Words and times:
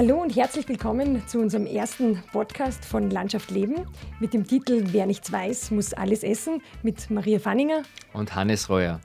Hallo 0.00 0.22
und 0.22 0.34
herzlich 0.34 0.66
willkommen 0.66 1.22
zu 1.26 1.40
unserem 1.40 1.66
ersten 1.66 2.22
Podcast 2.32 2.86
von 2.86 3.10
Landschaft 3.10 3.50
Leben 3.50 3.84
mit 4.18 4.32
dem 4.32 4.46
Titel 4.46 4.82
Wer 4.86 5.04
nichts 5.04 5.30
weiß, 5.30 5.72
muss 5.72 5.92
alles 5.92 6.22
essen 6.22 6.62
mit 6.82 7.10
Maria 7.10 7.38
Fanninger 7.38 7.82
und 8.14 8.34
Hannes 8.34 8.70
Reuer. 8.70 9.02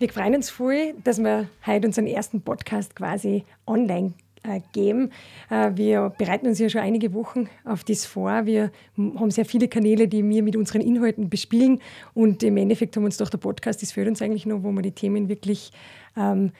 Wir 0.00 0.08
freuen 0.08 0.34
uns 0.34 0.50
voll, 0.50 0.94
dass 1.04 1.20
wir 1.20 1.48
heute 1.64 1.86
unseren 1.86 2.08
ersten 2.08 2.42
Podcast 2.42 2.96
quasi 2.96 3.44
online 3.64 4.14
äh, 4.42 4.58
geben. 4.72 5.12
Äh, 5.50 5.70
wir 5.76 6.12
bereiten 6.18 6.48
uns 6.48 6.58
ja 6.58 6.68
schon 6.68 6.80
einige 6.80 7.14
Wochen 7.14 7.48
auf 7.64 7.84
das 7.84 8.04
vor. 8.04 8.44
Wir 8.44 8.72
haben 8.96 9.30
sehr 9.30 9.44
viele 9.44 9.68
Kanäle, 9.68 10.08
die 10.08 10.28
wir 10.28 10.42
mit 10.42 10.56
unseren 10.56 10.80
Inhalten 10.80 11.30
bespielen. 11.30 11.80
Und 12.12 12.42
im 12.42 12.56
Endeffekt 12.56 12.96
haben 12.96 13.04
wir 13.04 13.06
uns 13.06 13.18
doch 13.18 13.30
der 13.30 13.38
Podcast, 13.38 13.82
das 13.82 13.92
fehlt 13.92 14.08
uns 14.08 14.20
eigentlich 14.20 14.46
noch, 14.46 14.64
wo 14.64 14.72
wir 14.72 14.82
die 14.82 14.90
Themen 14.90 15.28
wirklich 15.28 15.70
ähm, 16.16 16.50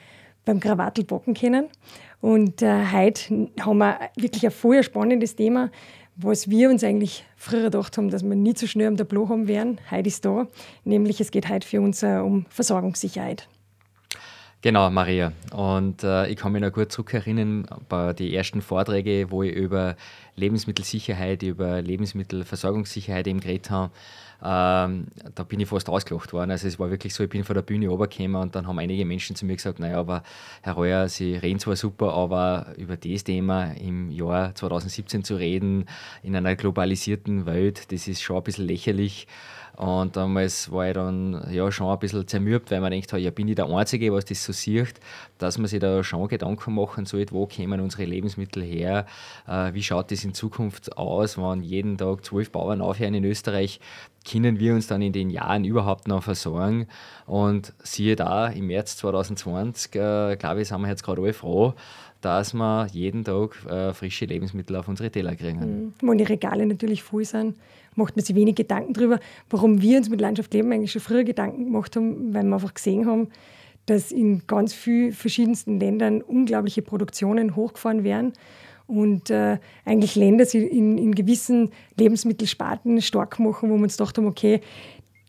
beim 0.44 0.60
Krawattel 0.60 1.04
bocken 1.04 1.34
können. 1.34 1.66
Und 2.20 2.62
äh, 2.62 2.86
heute 2.92 3.48
haben 3.60 3.78
wir 3.78 3.98
wirklich 4.16 4.44
ein 4.44 4.52
vorher 4.52 4.82
spannendes 4.82 5.36
Thema, 5.36 5.70
was 6.16 6.48
wir 6.48 6.70
uns 6.70 6.84
eigentlich 6.84 7.24
früher 7.36 7.64
gedacht 7.64 7.98
haben, 7.98 8.10
dass 8.10 8.22
wir 8.22 8.36
nie 8.36 8.54
so 8.56 8.66
schnell 8.66 8.88
am 8.88 8.96
Tableau 8.96 9.28
haben 9.28 9.48
werden. 9.48 9.80
Heute 9.90 10.08
ist 10.08 10.24
da, 10.24 10.46
nämlich 10.84 11.20
es 11.20 11.30
geht 11.30 11.48
heute 11.48 11.66
für 11.66 11.80
uns 11.80 12.02
äh, 12.02 12.20
um 12.22 12.46
Versorgungssicherheit. 12.48 13.48
Genau, 14.64 14.88
Maria. 14.88 15.34
Und 15.52 16.04
äh, 16.04 16.26
ich 16.28 16.36
kann 16.36 16.52
mich 16.52 16.62
noch 16.62 16.72
gut 16.72 16.90
zurückerinnern 16.90 17.66
bei 17.90 18.14
den 18.14 18.32
ersten 18.32 18.62
Vorträgen, 18.62 19.30
wo 19.30 19.42
ich 19.42 19.52
über 19.52 19.94
Lebensmittelsicherheit, 20.36 21.42
über 21.42 21.82
Lebensmittelversorgungssicherheit 21.82 23.26
eben 23.26 23.40
geredet 23.40 23.70
habe. 23.70 23.92
Ähm, 24.42 25.08
da 25.34 25.42
bin 25.42 25.60
ich 25.60 25.68
fast 25.68 25.90
ausgelacht 25.90 26.32
worden. 26.32 26.50
Also 26.50 26.66
es 26.66 26.78
war 26.78 26.88
wirklich 26.88 27.12
so, 27.12 27.24
ich 27.24 27.28
bin 27.28 27.44
von 27.44 27.52
der 27.52 27.60
Bühne 27.60 27.88
runtergekommen 27.88 28.40
und 28.40 28.54
dann 28.54 28.66
haben 28.66 28.78
einige 28.78 29.04
Menschen 29.04 29.36
zu 29.36 29.44
mir 29.44 29.56
gesagt, 29.56 29.80
naja, 29.80 29.98
aber 29.98 30.22
Herr 30.62 30.72
Reuer, 30.72 31.10
Sie 31.10 31.36
reden 31.36 31.58
zwar 31.58 31.76
super, 31.76 32.14
aber 32.14 32.68
über 32.78 32.96
das 32.96 33.22
Thema 33.22 33.72
im 33.72 34.10
Jahr 34.10 34.54
2017 34.54 35.24
zu 35.24 35.36
reden, 35.36 35.84
in 36.22 36.34
einer 36.34 36.56
globalisierten 36.56 37.44
Welt, 37.44 37.92
das 37.92 38.08
ist 38.08 38.22
schon 38.22 38.38
ein 38.38 38.42
bisschen 38.42 38.66
lächerlich. 38.66 39.26
Und 39.76 40.16
damals 40.16 40.70
war 40.70 40.86
ich 40.86 40.94
dann 40.94 41.46
ja 41.50 41.70
schon 41.72 41.88
ein 41.88 41.98
bisschen 41.98 42.26
zermürbt, 42.28 42.70
weil 42.70 42.80
man 42.80 42.92
denkt, 42.92 43.10
ja, 43.12 43.30
bin 43.30 43.48
ich 43.48 43.56
der 43.56 43.66
Einzige, 43.66 44.12
was 44.12 44.24
das 44.24 44.44
so 44.44 44.52
sieht, 44.52 44.94
dass 45.38 45.58
man 45.58 45.66
sich 45.66 45.80
da 45.80 46.04
schon 46.04 46.28
Gedanken 46.28 46.74
machen 46.74 47.06
sollte, 47.06 47.32
wo 47.32 47.46
kommen 47.46 47.80
unsere 47.80 48.04
Lebensmittel 48.04 48.62
her, 48.62 49.06
äh, 49.48 49.74
wie 49.74 49.82
schaut 49.82 50.12
das 50.12 50.24
in 50.24 50.32
Zukunft 50.32 50.96
aus, 50.96 51.36
wenn 51.38 51.62
jeden 51.62 51.98
Tag 51.98 52.24
zwölf 52.24 52.50
Bauern 52.50 52.80
aufhören 52.80 53.14
in 53.14 53.24
Österreich, 53.24 53.80
können 54.28 54.58
wir 54.58 54.74
uns 54.74 54.86
dann 54.86 55.02
in 55.02 55.12
den 55.12 55.28
Jahren 55.28 55.64
überhaupt 55.64 56.08
noch 56.08 56.22
versorgen? 56.22 56.86
Und 57.26 57.72
siehe 57.82 58.16
da, 58.16 58.48
im 58.48 58.68
März 58.68 58.96
2020, 58.98 59.94
äh, 59.96 60.36
glaube 60.36 60.62
ich, 60.62 60.68
sind 60.68 60.80
wir 60.80 60.88
jetzt 60.88 61.02
gerade 61.02 61.20
alle 61.20 61.32
froh, 61.32 61.74
dass 62.20 62.54
wir 62.54 62.86
jeden 62.92 63.22
Tag 63.24 63.50
äh, 63.66 63.92
frische 63.92 64.24
Lebensmittel 64.24 64.76
auf 64.76 64.88
unsere 64.88 65.10
Teller 65.10 65.36
kriegen. 65.36 65.58
Mhm. 65.58 65.92
Wo 66.00 66.14
die 66.14 66.24
Regale 66.24 66.64
natürlich 66.64 67.02
voll 67.02 67.24
sind, 67.24 67.56
macht 67.96 68.16
man 68.16 68.24
sich 68.24 68.34
wenig 68.34 68.54
Gedanken 68.56 68.92
darüber, 68.92 69.20
warum 69.50 69.80
wir 69.80 69.98
uns 69.98 70.08
mit 70.08 70.20
Landschaft 70.20 70.52
leben 70.54 70.72
eigentlich 70.72 70.92
schon 70.92 71.02
früher 71.02 71.24
Gedanken 71.24 71.64
gemacht 71.64 71.96
haben, 71.96 72.34
weil 72.34 72.44
wir 72.44 72.54
einfach 72.54 72.74
gesehen 72.74 73.06
haben, 73.06 73.28
dass 73.86 74.12
in 74.12 74.46
ganz 74.46 74.72
vielen 74.72 75.12
verschiedensten 75.12 75.78
Ländern 75.78 76.22
unglaubliche 76.22 76.82
Produktionen 76.82 77.54
hochgefahren 77.56 78.04
werden 78.04 78.32
und 78.86 79.30
äh, 79.30 79.58
eigentlich 79.84 80.14
Länder 80.14 80.44
sich 80.44 80.70
in, 80.70 80.98
in 80.98 81.14
gewissen 81.14 81.70
Lebensmittelsparten 81.98 83.00
stark 83.02 83.38
machen, 83.38 83.70
wo 83.70 83.76
wir 83.76 83.82
uns 83.82 83.96
gedacht 83.96 84.18
haben, 84.18 84.26
okay, 84.26 84.60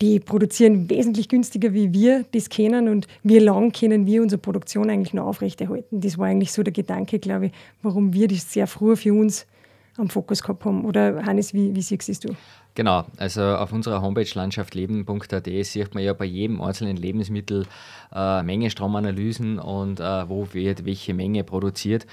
die 0.01 0.19
produzieren 0.19 0.89
wesentlich 0.89 1.29
günstiger, 1.29 1.73
wie 1.73 1.93
wir 1.93 2.25
das 2.33 2.49
kennen 2.49 2.89
und 2.89 3.07
wie 3.23 3.39
lang 3.39 3.71
können 3.71 4.05
wir 4.05 4.21
unsere 4.21 4.41
Produktion 4.41 4.89
eigentlich 4.89 5.13
noch 5.13 5.25
aufrechterhalten. 5.25 6.01
Das 6.01 6.17
war 6.17 6.27
eigentlich 6.27 6.51
so 6.51 6.63
der 6.63 6.73
Gedanke, 6.73 7.19
glaube 7.19 7.47
ich, 7.47 7.51
warum 7.81 8.13
wir 8.13 8.27
das 8.27 8.51
sehr 8.51 8.67
früh 8.67 8.97
für 8.97 9.13
uns 9.13 9.47
am 9.97 10.09
Fokus 10.09 10.41
gehabt 10.41 10.65
haben. 10.65 10.85
Oder 10.85 11.25
Hannes, 11.25 11.53
wie, 11.53 11.75
wie 11.75 11.81
siehst 11.81 12.23
du? 12.23 12.35
Genau, 12.75 13.05
also 13.17 13.41
auf 13.41 13.71
unserer 13.71 14.01
Homepage 14.01 14.27
landschaftleben.at 14.33 15.45
sieht 15.45 15.93
man 15.93 16.03
ja 16.03 16.11
bei 16.11 16.25
jedem 16.25 16.61
einzelnen 16.61 16.97
Lebensmittel 16.97 17.65
äh, 18.13 18.43
Mengenstromanalysen 18.43 19.59
und 19.59 20.01
äh, 20.01 20.27
wo 20.27 20.47
wird 20.51 20.85
welche 20.85 21.13
Menge 21.13 21.45
produziert. 21.45 22.05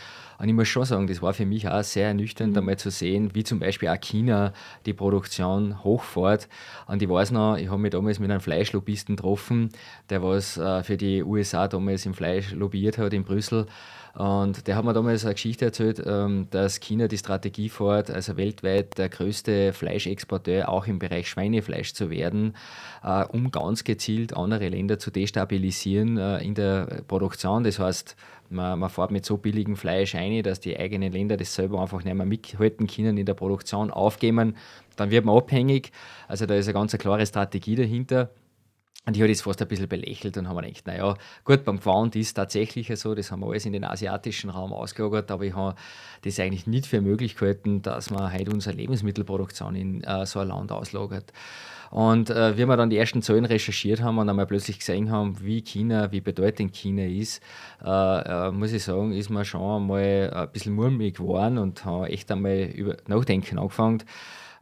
Und 0.43 0.49
ich 0.49 0.57
muss 0.57 0.67
schon 0.67 0.85
sagen, 0.85 1.07
das 1.07 1.23
war 1.23 1.35
für 1.35 1.47
mich 1.47 1.69
auch 1.69 1.85
sehr 1.85 2.09
ernüchternd, 2.09 2.51
mhm. 2.51 2.59
einmal 2.59 2.77
zu 2.77 2.91
sehen, 2.91 3.31
wie 3.33 3.45
zum 3.45 3.61
Beispiel 3.61 3.89
auch 3.89 4.01
China 4.01 4.53
die 4.87 4.93
Produktion 4.93 5.85
hochfährt. 5.85 6.49
Und 6.89 7.01
ich 7.01 7.09
weiß 7.09 7.31
noch, 7.31 7.57
ich 7.57 7.69
habe 7.69 7.81
mich 7.81 7.93
damals 7.93 8.19
mit 8.19 8.29
einem 8.29 8.41
Fleischlobbyisten 8.41 9.15
getroffen, 9.15 9.69
der 10.11 10.21
was 10.25 10.57
äh, 10.59 10.83
für 10.83 10.97
die 10.97 11.23
USA 11.23 11.69
damals 11.69 12.07
im 12.07 12.15
Fleisch 12.15 12.51
lobbyiert 12.51 12.99
hat 12.99 13.13
in 13.13 13.23
Brüssel. 13.23 13.67
Und 14.15 14.67
der 14.67 14.75
hat 14.75 14.85
mir 14.85 14.93
damals 14.93 15.25
eine 15.25 15.35
Geschichte 15.35 15.67
erzählt, 15.67 16.03
ähm, 16.05 16.49
dass 16.51 16.81
China 16.81 17.07
die 17.07 17.19
Strategie 17.19 17.69
fährt, 17.69 18.11
also 18.11 18.37
weltweit 18.37 18.99
der 18.99 19.09
größte 19.11 19.73
Fleischexporteur 19.73 20.69
auch 20.69 20.89
im 20.89 20.99
Bereich 20.99 21.29
Schweinefleisch 21.29 21.95
zu 21.95 22.11
werden, 22.11 22.55
äh, 23.05 23.25
um 23.27 23.53
ganz 23.53 23.85
gezielt 23.85 24.37
andere 24.37 24.69
Länder 24.69 24.99
zu 24.99 25.13
destabilisieren 25.13 26.19
äh, 26.19 26.45
in 26.45 26.55
der 26.55 27.05
Produktion. 27.07 27.63
Das 27.63 27.79
heißt, 27.79 28.17
man, 28.53 28.79
man 28.79 28.91
fährt 28.91 29.11
mit 29.11 29.25
so 29.25 29.37
billigem 29.37 29.77
Fleisch 29.77 30.15
ein, 30.15 30.43
dass 30.43 30.61
die 30.61 30.79
eigenen 30.79 31.13
Länder 31.13 31.37
das 31.37 31.55
selber 31.55 31.81
einfach 31.81 32.05
nicht 32.05 32.15
mehr 32.15 32.27
mithalten 32.27 32.87
können 32.87 33.19
in 33.19 33.27
der 33.27 33.35
Produktion, 33.35 33.91
aufgeben. 33.91 34.57
Dann 34.97 35.11
wird 35.11 35.25
man 35.25 35.37
abhängig. 35.37 35.91
Also 36.29 36.47
da 36.47 36.55
ist 36.55 36.67
eine 36.67 36.75
ganz 36.75 36.97
klare 36.97 37.27
Strategie 37.27 37.77
dahinter. 37.77 38.31
Und 39.05 39.17
ich 39.17 39.23
habe 39.23 39.33
das 39.33 39.43
fast 39.43 39.61
ein 39.61 39.67
bisschen 39.67 39.89
belächelt 39.89 40.37
und 40.37 40.49
habe 40.49 40.61
mir 40.61 40.69
gedacht, 40.69 40.87
naja, 40.87 41.17
gut, 41.45 41.65
beim 41.65 41.81
Pfand 41.81 42.15
ist 42.15 42.35
tatsächlich 42.35 42.89
so, 42.97 43.17
das 43.17 43.33
haben 43.33 43.41
wir 43.41 43.49
alles 43.49 43.67
in 43.67 43.73
den 43.73 43.85
asiatischen 43.85 44.49
Raum 44.49 44.73
ausgelagert, 44.73 45.29
aber 45.33 45.45
ich 45.45 45.57
habe 45.57 45.75
das 46.23 46.39
eigentlich 46.39 46.69
nicht 46.69 46.87
für 46.87 47.01
möglich 47.01 47.35
gehalten, 47.35 47.83
dass 47.83 48.11
man 48.11 48.33
heute 48.33 48.53
unsere 48.53 48.77
Lebensmittelproduktion 48.77 49.75
in 49.75 50.05
äh, 50.05 50.25
so 50.25 50.39
ein 50.39 50.49
Land 50.49 50.71
auslagert. 50.71 51.33
Und 51.91 52.31
äh, 52.31 52.57
wie 52.57 52.65
wir 52.65 52.77
dann 52.77 52.91
die 52.91 52.97
ersten 52.97 53.23
Zahlen 53.23 53.45
recherchiert 53.45 54.01
haben 54.01 54.19
und 54.19 54.29
einmal 54.29 54.47
plötzlich 54.47 54.79
gesehen 54.79 55.11
haben, 55.11 55.37
wie 55.43 55.63
China, 55.63 56.13
wie 56.13 56.21
bedeutend 56.21 56.73
China 56.73 57.05
ist, 57.05 57.43
äh, 57.85 57.89
äh, 57.89 58.51
muss 58.53 58.73
ich 58.73 58.85
sagen, 58.85 59.13
ist 59.13 59.31
man 59.31 59.45
schon 59.45 59.83
einmal 59.83 60.31
ein 60.33 60.51
bisschen 60.53 60.75
murmelig 60.75 61.17
geworden 61.17 61.59
und 61.59 61.85
habe 61.85 62.09
echt 62.09 62.31
einmal 62.31 62.63
über 62.63 62.97
Nachdenken 63.09 63.59
angefangen 63.59 64.05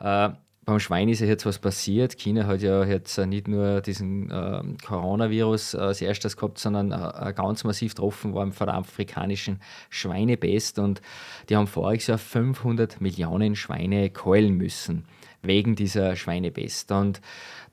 äh, 0.00 0.30
beim 0.64 0.78
Schwein 0.78 1.08
ist 1.08 1.20
ja 1.20 1.26
jetzt 1.26 1.46
was 1.46 1.58
passiert. 1.58 2.16
China 2.18 2.46
hat 2.46 2.62
ja 2.62 2.84
jetzt 2.84 3.18
nicht 3.18 3.48
nur 3.48 3.80
diesen 3.80 4.30
äh, 4.30 4.62
Coronavirus 4.86 5.74
als 5.74 6.00
erstes 6.00 6.36
gehabt, 6.36 6.58
sondern 6.58 6.92
äh, 6.92 7.32
ganz 7.34 7.64
massiv 7.64 7.94
getroffen 7.94 8.34
worden 8.34 8.52
von 8.52 8.66
der 8.66 8.76
afrikanischen 8.76 9.60
Schweinepest. 9.88 10.78
Und 10.78 11.00
die 11.48 11.56
haben 11.56 11.66
voriges 11.66 12.06
Jahr 12.06 12.18
500 12.18 13.00
Millionen 13.00 13.56
Schweine 13.56 14.10
keulen 14.10 14.56
müssen 14.56 15.04
wegen 15.42 15.74
dieser 15.74 16.16
Schweinepest. 16.16 16.92
Und 16.92 17.20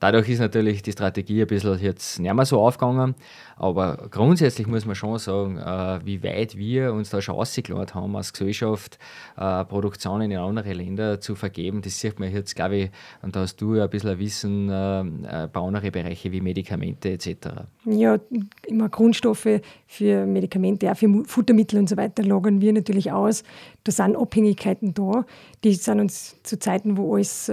dadurch 0.00 0.28
ist 0.28 0.38
natürlich 0.38 0.82
die 0.82 0.92
Strategie 0.92 1.42
ein 1.42 1.46
bisschen 1.46 1.78
jetzt 1.78 2.18
nicht 2.18 2.32
mehr 2.32 2.44
so 2.44 2.60
aufgegangen. 2.60 3.14
Aber 3.56 4.08
grundsätzlich 4.10 4.66
muss 4.66 4.86
man 4.86 4.94
schon 4.94 5.18
sagen, 5.18 5.58
äh, 5.58 6.00
wie 6.04 6.22
weit 6.22 6.56
wir 6.56 6.92
uns 6.92 7.10
da 7.10 7.20
schon 7.20 7.34
ausgeladen 7.34 7.94
haben 7.94 8.16
als 8.16 8.32
Gesellschaft, 8.32 8.98
äh, 9.36 9.64
Produktionen 9.64 10.30
in 10.30 10.38
andere 10.38 10.72
Länder 10.72 11.20
zu 11.20 11.34
vergeben. 11.34 11.82
Das 11.82 11.98
sieht 11.98 12.20
man 12.20 12.32
jetzt, 12.32 12.54
glaube 12.54 12.76
ich, 12.76 12.90
und 13.22 13.34
da 13.34 13.40
hast 13.40 13.56
du 13.56 13.74
ja 13.74 13.84
ein 13.84 13.90
bisschen 13.90 14.10
ein 14.10 14.18
Wissen 14.18 14.68
äh, 14.68 15.48
bei 15.52 15.60
anderen 15.60 15.90
Bereichen 15.90 16.32
wie 16.32 16.40
Medikamente 16.40 17.10
etc. 17.10 17.48
Ja, 17.84 18.18
immer 18.66 18.88
Grundstoffe 18.88 19.60
für 19.86 20.26
Medikamente, 20.26 20.90
auch 20.90 20.96
für 20.96 21.24
Futtermittel 21.26 21.78
und 21.78 21.88
so 21.88 21.96
weiter 21.96 22.22
lagern 22.22 22.60
wir 22.60 22.72
natürlich 22.72 23.10
aus. 23.10 23.42
Da 23.84 23.92
sind 23.92 24.16
Abhängigkeiten 24.16 24.94
da. 24.94 25.24
Die 25.64 25.74
sind 25.74 26.00
uns 26.00 26.36
zu 26.42 26.58
Zeiten, 26.58 26.96
wo 26.96 27.14
alles 27.14 27.48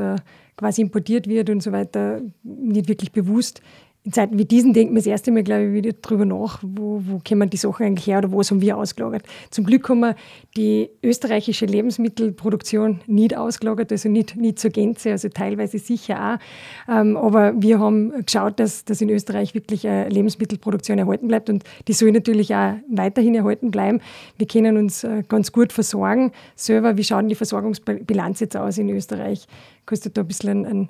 quasi 0.58 0.82
importiert 0.82 1.28
wird 1.28 1.50
und 1.50 1.62
so 1.62 1.72
weiter, 1.72 2.22
nicht 2.44 2.88
wirklich 2.88 3.12
bewusst 3.12 3.62
in 4.06 4.14
Zeiten 4.14 4.38
wie 4.38 4.46
diesen 4.46 4.74
denkt 4.74 4.92
man 4.92 4.98
das 4.98 5.08
erste 5.08 5.32
Mal, 5.32 5.44
glaube 5.44 5.66
ich, 5.66 5.74
wieder 5.74 5.92
drüber 5.94 6.26
nach, 6.26 6.60
wo, 6.62 7.02
wo 7.04 7.20
kommen 7.28 7.50
die 7.50 7.58
Sachen 7.58 7.88
eigentlich 7.88 8.06
her 8.06 8.20
oder 8.20 8.32
was 8.32 8.52
haben 8.52 8.62
wir 8.62 8.78
ausgelagert. 8.78 9.24
Zum 9.50 9.66
Glück 9.66 9.90
haben 9.90 10.02
wir 10.02 10.16
die 10.56 10.92
österreichische 11.02 11.66
Lebensmittelproduktion 11.66 13.02
nicht 13.08 13.36
ausgelagert, 13.36 13.92
also 13.92 14.08
nicht, 14.08 14.36
nicht 14.36 14.60
zur 14.60 14.70
Gänze, 14.70 15.10
also 15.10 15.30
teilweise 15.30 15.80
sicher 15.80 16.36
auch. 16.36 16.94
Ähm, 16.94 17.18
aber 17.18 17.60
wir 17.60 17.80
haben 17.80 18.14
geschaut, 18.24 18.60
dass, 18.60 18.86
dass 18.86 19.02
in 19.02 19.10
Österreich 19.10 19.56
wirklich 19.56 19.88
eine 19.88 20.08
Lebensmittelproduktion 20.10 21.00
erhalten 21.00 21.28
bleibt 21.28 21.50
und 21.50 21.64
die 21.88 21.94
soll 21.94 22.12
natürlich 22.12 22.54
auch 22.54 22.76
weiterhin 22.88 23.34
erhalten 23.34 23.72
bleiben. 23.72 24.02
Wir 24.38 24.46
können 24.46 24.78
uns 24.78 25.04
äh, 25.04 25.24
ganz 25.28 25.52
gut 25.52 25.74
versorgen 25.74 26.32
selber. 26.56 26.96
Wie 26.96 27.04
schaut 27.04 27.28
die 27.28 27.34
Versorgungsbilanz 27.34 28.40
jetzt 28.40 28.56
aus 28.56 28.78
in 28.78 28.90
Österreich? 28.90 29.48
Kannst 29.88 30.06
du 30.06 30.12
da 30.12 30.22
ein 30.22 30.28
bisschen 30.28 30.66
einen, 30.66 30.90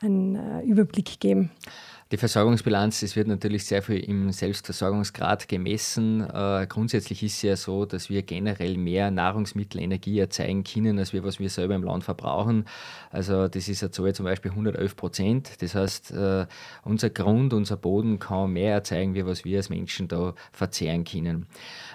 einen, 0.00 0.36
einen 0.36 0.62
Überblick 0.64 1.20
geben? 1.20 1.50
Die 2.12 2.18
Versorgungsbilanz, 2.18 3.00
das 3.00 3.16
wird 3.16 3.26
natürlich 3.26 3.64
sehr 3.64 3.82
viel 3.82 3.98
im 3.98 4.30
Selbstversorgungsgrad 4.30 5.48
gemessen. 5.48 6.20
Äh, 6.20 6.68
grundsätzlich 6.68 7.20
ist 7.24 7.38
es 7.38 7.42
ja 7.42 7.56
so, 7.56 7.84
dass 7.84 8.08
wir 8.08 8.22
generell 8.22 8.76
mehr 8.76 9.10
Nahrungsmittelenergie 9.10 10.20
erzeugen 10.20 10.62
können, 10.62 11.00
als 11.00 11.12
wir, 11.12 11.24
was 11.24 11.40
wir 11.40 11.50
selber 11.50 11.74
im 11.74 11.82
Land 11.82 12.04
verbrauchen. 12.04 12.64
Also 13.10 13.48
das 13.48 13.66
ist 13.66 13.82
eine 13.82 13.90
Zahl 13.90 14.14
zum 14.14 14.24
Beispiel 14.24 14.52
111 14.52 14.94
Prozent. 14.94 15.50
Das 15.60 15.74
heißt, 15.74 16.12
äh, 16.12 16.46
unser 16.84 17.10
Grund, 17.10 17.52
unser 17.52 17.76
Boden 17.76 18.20
kann 18.20 18.52
mehr 18.52 18.74
erzeugen, 18.74 19.16
wie 19.16 19.26
was 19.26 19.44
wir 19.44 19.56
als 19.56 19.68
Menschen 19.68 20.06
da 20.06 20.36
verzehren 20.52 21.02
können. 21.02 21.46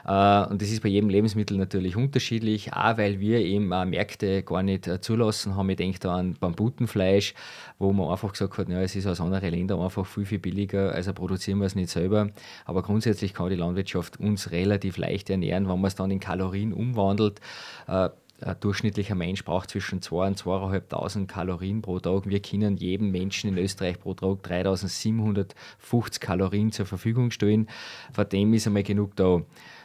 Äh, 0.05 0.45
und 0.47 0.61
das 0.61 0.71
ist 0.71 0.83
bei 0.83 0.89
jedem 0.89 1.09
Lebensmittel 1.09 1.55
natürlich 1.55 1.95
unterschiedlich, 1.95 2.73
auch 2.73 2.97
weil 2.97 3.21
wir 3.21 3.39
eben 3.39 3.71
auch 3.71 3.85
Märkte 3.85 4.43
gar 4.43 4.61
nicht 4.61 4.87
äh, 4.87 4.99
zulassen 4.99 5.55
haben. 5.55 5.69
Ich 5.69 5.77
denke 5.77 5.99
da 5.99 6.15
an 6.15 6.35
Bambutenfleisch, 6.37 7.33
wo 7.79 7.93
man 7.93 8.09
einfach 8.09 8.33
gesagt 8.33 8.57
hat, 8.57 8.67
ja, 8.67 8.81
es 8.81 8.93
ist 8.97 9.07
aus 9.07 9.21
anderen 9.21 9.51
Ländern 9.51 9.79
einfach 9.79 10.00
einfach 10.01 10.13
viel, 10.13 10.25
viel 10.25 10.39
billiger, 10.39 10.93
also 10.93 11.13
produzieren 11.13 11.59
wir 11.59 11.65
es 11.65 11.75
nicht 11.75 11.89
selber. 11.89 12.29
Aber 12.65 12.81
grundsätzlich 12.81 13.33
kann 13.33 13.49
die 13.49 13.55
Landwirtschaft 13.55 14.19
uns 14.19 14.51
relativ 14.51 14.97
leicht 14.97 15.29
ernähren, 15.29 15.67
wenn 15.67 15.79
man 15.79 15.87
es 15.87 15.95
dann 15.95 16.11
in 16.11 16.19
Kalorien 16.19 16.73
umwandelt. 16.73 17.39
Äh, 17.87 18.09
ein 18.43 18.55
durchschnittlicher 18.59 19.13
Mensch 19.13 19.45
braucht 19.45 19.69
zwischen 19.69 20.01
2 20.01 20.27
und 20.27 20.41
2.500 20.41 21.27
Kalorien 21.27 21.83
pro 21.83 21.99
Tag. 21.99 22.27
Wir 22.27 22.41
können 22.41 22.75
jedem 22.75 23.11
Menschen 23.11 23.51
in 23.51 23.57
Österreich 23.59 23.99
pro 23.99 24.15
Tag 24.15 24.39
3.750 24.43 26.19
Kalorien 26.19 26.71
zur 26.71 26.87
Verfügung 26.87 27.29
stellen. 27.29 27.67
Von 28.11 28.27
dem 28.29 28.51
ist 28.55 28.65
einmal 28.65 28.81
genug 28.81 29.15
da. 29.15 29.43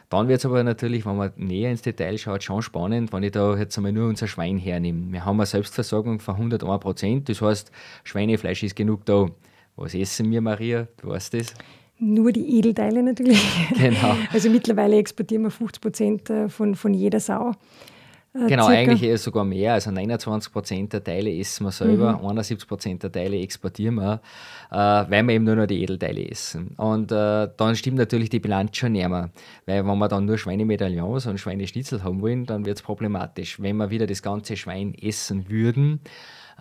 Dann 0.09 0.27
wird 0.27 0.39
es 0.39 0.45
aber 0.45 0.63
natürlich, 0.63 1.05
wenn 1.05 1.17
man 1.17 1.33
näher 1.35 1.69
ins 1.69 1.81
Detail 1.81 2.17
schaut, 2.17 2.41
schon 2.41 2.61
spannend, 2.61 3.11
wenn 3.11 3.23
ich 3.23 3.33
da 3.33 3.55
jetzt 3.57 3.77
einmal 3.77 3.91
nur 3.91 4.07
unser 4.07 4.27
Schwein 4.27 4.57
hernehme. 4.57 5.11
Wir 5.11 5.25
haben 5.25 5.37
eine 5.37 5.45
Selbstversorgung 5.45 6.19
von 6.19 6.35
101 6.35 6.81
Prozent, 6.81 7.29
das 7.29 7.41
heißt, 7.41 7.71
Schweinefleisch 8.05 8.63
ist 8.63 8.75
genug 8.75 9.05
da. 9.05 9.27
Was 9.77 9.93
essen 9.93 10.29
wir, 10.31 10.41
Maria? 10.41 10.87
Du 10.97 11.09
weißt 11.09 11.35
das? 11.35 11.53
Nur 11.99 12.31
die 12.31 12.59
Edelteile 12.59 13.01
natürlich. 13.01 13.41
Genau. 13.77 14.15
Also 14.33 14.49
mittlerweile 14.49 14.97
exportieren 14.97 15.43
wir 15.43 15.51
50 15.51 15.81
Prozent 15.81 16.29
äh, 16.29 16.49
von, 16.49 16.75
von 16.75 16.93
jeder 16.93 17.19
Sau. 17.19 17.53
Äh, 18.33 18.47
genau, 18.47 18.65
circa. 18.65 18.79
eigentlich 18.79 19.03
eher 19.03 19.17
sogar 19.17 19.43
mehr. 19.43 19.73
Also 19.73 19.91
29 19.91 20.51
Prozent 20.51 20.93
der 20.93 21.03
Teile 21.03 21.35
essen 21.35 21.65
wir 21.65 21.71
selber, 21.71 22.17
mhm. 22.17 22.27
71 22.27 22.67
Prozent 22.67 23.03
der 23.03 23.11
Teile 23.11 23.39
exportieren 23.39 23.95
wir, 23.95 24.21
äh, 24.71 24.75
weil 24.75 25.23
wir 25.23 25.33
eben 25.35 25.45
nur 25.45 25.55
noch 25.55 25.65
die 25.65 25.81
Edelteile 25.81 26.29
essen. 26.29 26.69
Und 26.77 27.11
äh, 27.11 27.47
dann 27.55 27.75
stimmt 27.75 27.97
natürlich 27.97 28.29
die 28.29 28.39
Bilanz 28.39 28.77
schon 28.77 28.91
näher. 28.91 29.09
Weil 29.09 29.31
wenn 29.65 29.97
wir 29.97 30.07
dann 30.07 30.25
nur 30.25 30.37
Schweinemedaillons 30.37 31.25
und 31.25 31.39
Schweineschnitzel 31.39 32.03
haben 32.03 32.21
wollen, 32.21 32.45
dann 32.45 32.65
wird 32.65 32.77
es 32.77 32.83
problematisch. 32.83 33.59
Wenn 33.61 33.77
wir 33.77 33.89
wieder 33.89 34.07
das 34.07 34.21
ganze 34.21 34.57
Schwein 34.57 34.93
essen 34.93 35.49
würden, 35.49 36.01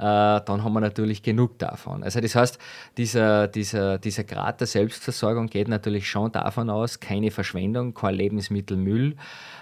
dann 0.02 0.62
haben 0.62 0.72
wir 0.74 0.80
natürlich 0.80 1.22
genug 1.22 1.58
davon. 1.58 2.02
Also 2.02 2.20
das 2.20 2.34
heißt, 2.34 2.58
dieser, 2.98 3.48
dieser, 3.48 3.98
dieser 3.98 4.24
Grad 4.24 4.60
der 4.60 4.66
Selbstversorgung 4.66 5.46
geht 5.46 5.68
natürlich 5.68 6.08
schon 6.08 6.32
davon 6.32 6.68
aus, 6.68 7.00
keine 7.00 7.30
Verschwendung, 7.30 7.94
kein 7.94 8.14
Lebensmittelmüll. 8.14 9.16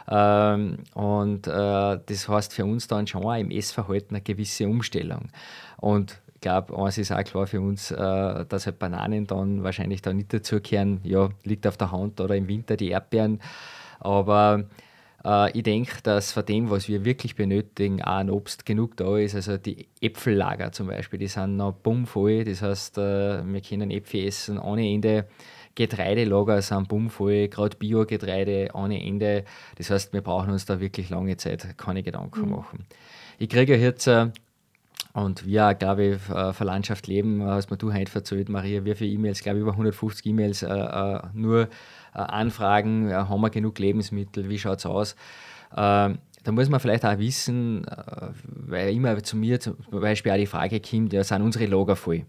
Ähm, 0.08 0.78
und 0.94 1.46
äh, 1.46 1.50
das 2.06 2.28
heißt 2.28 2.52
für 2.52 2.64
uns 2.64 2.88
dann 2.88 3.06
schon 3.06 3.22
im 3.38 3.50
Essverhalten 3.50 4.16
eine 4.16 4.22
gewisse 4.22 4.66
Umstellung. 4.66 5.28
Und 5.76 6.20
ich 6.34 6.40
glaube, 6.40 6.76
eins 6.76 6.98
ist 6.98 7.12
auch 7.12 7.24
klar 7.24 7.46
für 7.46 7.60
uns, 7.60 7.90
äh, 7.90 8.44
dass 8.46 8.66
halt 8.66 8.78
Bananen 8.78 9.26
dann 9.26 9.62
wahrscheinlich 9.62 10.02
da 10.02 10.12
nicht 10.12 10.32
dazugehören. 10.32 11.00
Ja, 11.04 11.30
liegt 11.44 11.66
auf 11.66 11.76
der 11.76 11.92
Hand 11.92 12.20
oder 12.20 12.36
im 12.36 12.48
Winter 12.48 12.76
die 12.76 12.88
Erdbeeren. 12.90 13.40
Aber 14.00 14.60
äh, 14.60 14.64
ich 15.54 15.62
denke, 15.62 16.02
dass 16.02 16.32
von 16.32 16.44
dem, 16.44 16.68
was 16.68 16.88
wir 16.88 17.04
wirklich 17.04 17.34
benötigen, 17.34 18.02
auch 18.02 18.16
ein 18.16 18.28
Obst 18.28 18.66
genug 18.66 18.96
da 18.98 19.16
ist. 19.16 19.34
Also 19.34 19.56
die 19.56 19.88
Äpfellager 20.00 20.70
zum 20.72 20.88
Beispiel, 20.88 21.18
die 21.18 21.28
sind 21.28 21.56
noch 21.56 21.72
bummvoll. 21.72 22.44
Das 22.44 22.60
heißt, 22.60 22.98
äh, 22.98 23.42
wir 23.44 23.60
können 23.62 23.90
Äpfel 23.90 24.26
essen 24.26 24.58
ohne 24.58 24.86
Ende. 24.86 25.26
Getreidelager 25.74 26.62
sind 26.62 26.88
bummvoll, 26.88 27.48
gerade 27.48 27.76
Biogetreide 27.76 28.70
ohne 28.74 29.02
Ende. 29.02 29.44
Das 29.76 29.90
heißt, 29.90 30.12
wir 30.12 30.20
brauchen 30.20 30.50
uns 30.50 30.66
da 30.66 30.78
wirklich 30.78 31.10
lange 31.10 31.36
Zeit 31.36 31.76
keine 31.78 32.02
Gedanken 32.02 32.42
mhm. 32.42 32.50
machen. 32.50 32.86
Ich 33.38 33.48
kriege 33.48 33.76
jetzt 33.76 34.06
äh, 34.06 34.28
und 35.14 35.46
wir, 35.46 35.74
glaube 35.74 36.04
ich, 36.04 36.20
für 36.20 36.64
Landschaft 36.64 37.06
leben, 37.06 37.42
hast 37.44 37.70
mir 37.70 37.76
du 37.76 37.92
heute 37.92 38.12
erzählt, 38.14 38.48
Maria, 38.48 38.84
wie 38.84 38.94
viele 38.94 39.10
E-Mails, 39.10 39.42
glaube 39.42 39.58
ich, 39.58 39.62
über 39.62 39.70
150 39.70 40.26
E-Mails 40.26 40.62
äh, 40.64 40.68
äh, 40.68 41.20
nur 41.32 41.62
äh, 41.62 41.68
anfragen, 42.18 43.14
haben 43.14 43.40
wir 43.40 43.50
genug 43.50 43.78
Lebensmittel, 43.78 44.48
wie 44.48 44.58
schaut 44.58 44.78
es 44.78 44.86
aus? 44.86 45.16
Ähm, 45.76 46.18
da 46.42 46.52
muss 46.52 46.68
man 46.68 46.80
vielleicht 46.80 47.06
auch 47.06 47.18
wissen, 47.18 47.86
äh, 47.86 48.28
weil 48.44 48.94
immer 48.94 49.22
zu 49.22 49.36
mir 49.36 49.60
zum 49.60 49.76
Beispiel 49.90 50.32
auch 50.32 50.36
die 50.36 50.46
Frage 50.46 50.80
kommt, 50.80 51.12
ja, 51.12 51.24
sind 51.24 51.42
unsere 51.42 51.66
Lager 51.66 51.96
voll? 51.96 52.26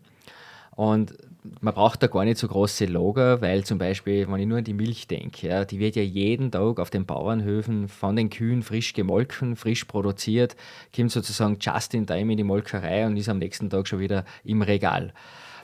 Und 0.76 1.16
man 1.62 1.74
braucht 1.74 2.02
da 2.04 2.08
gar 2.08 2.26
nicht 2.26 2.38
so 2.38 2.48
große 2.48 2.86
Lager, 2.86 3.42
weil 3.42 3.64
zum 3.64 3.78
Beispiel, 3.78 4.28
wenn 4.28 4.40
ich 4.40 4.48
nur 4.48 4.60
an 4.60 4.64
die 4.64 4.74
Milch 4.74 5.08
denke, 5.08 5.48
ja, 5.48 5.66
die 5.66 5.80
wird 5.80 5.96
ja 5.96 6.02
jeden 6.02 6.52
Tag 6.52 6.80
auf 6.80 6.90
den 6.90 7.06
Bauernhöfen 7.06 7.88
von 7.88 8.16
den 8.16 8.30
Kühen 8.30 8.64
frisch 8.64 8.94
gemolken, 8.94 9.56
frisch 9.56 9.86
produziert, 9.86 10.56
kommt 10.96 11.12
sozusagen 11.12 11.58
just 11.60 11.94
in 11.94 12.08
time 12.08 12.32
in 12.32 12.38
die 12.38 12.44
Molkerei 12.44 13.06
und 13.06 13.18
ist 13.18 13.30
am 13.30 13.40
nächsten 13.40 13.70
Tag 13.70 13.88
schon 13.88 14.00
wieder 14.00 14.26
im 14.44 14.62
Regal. 14.62 15.14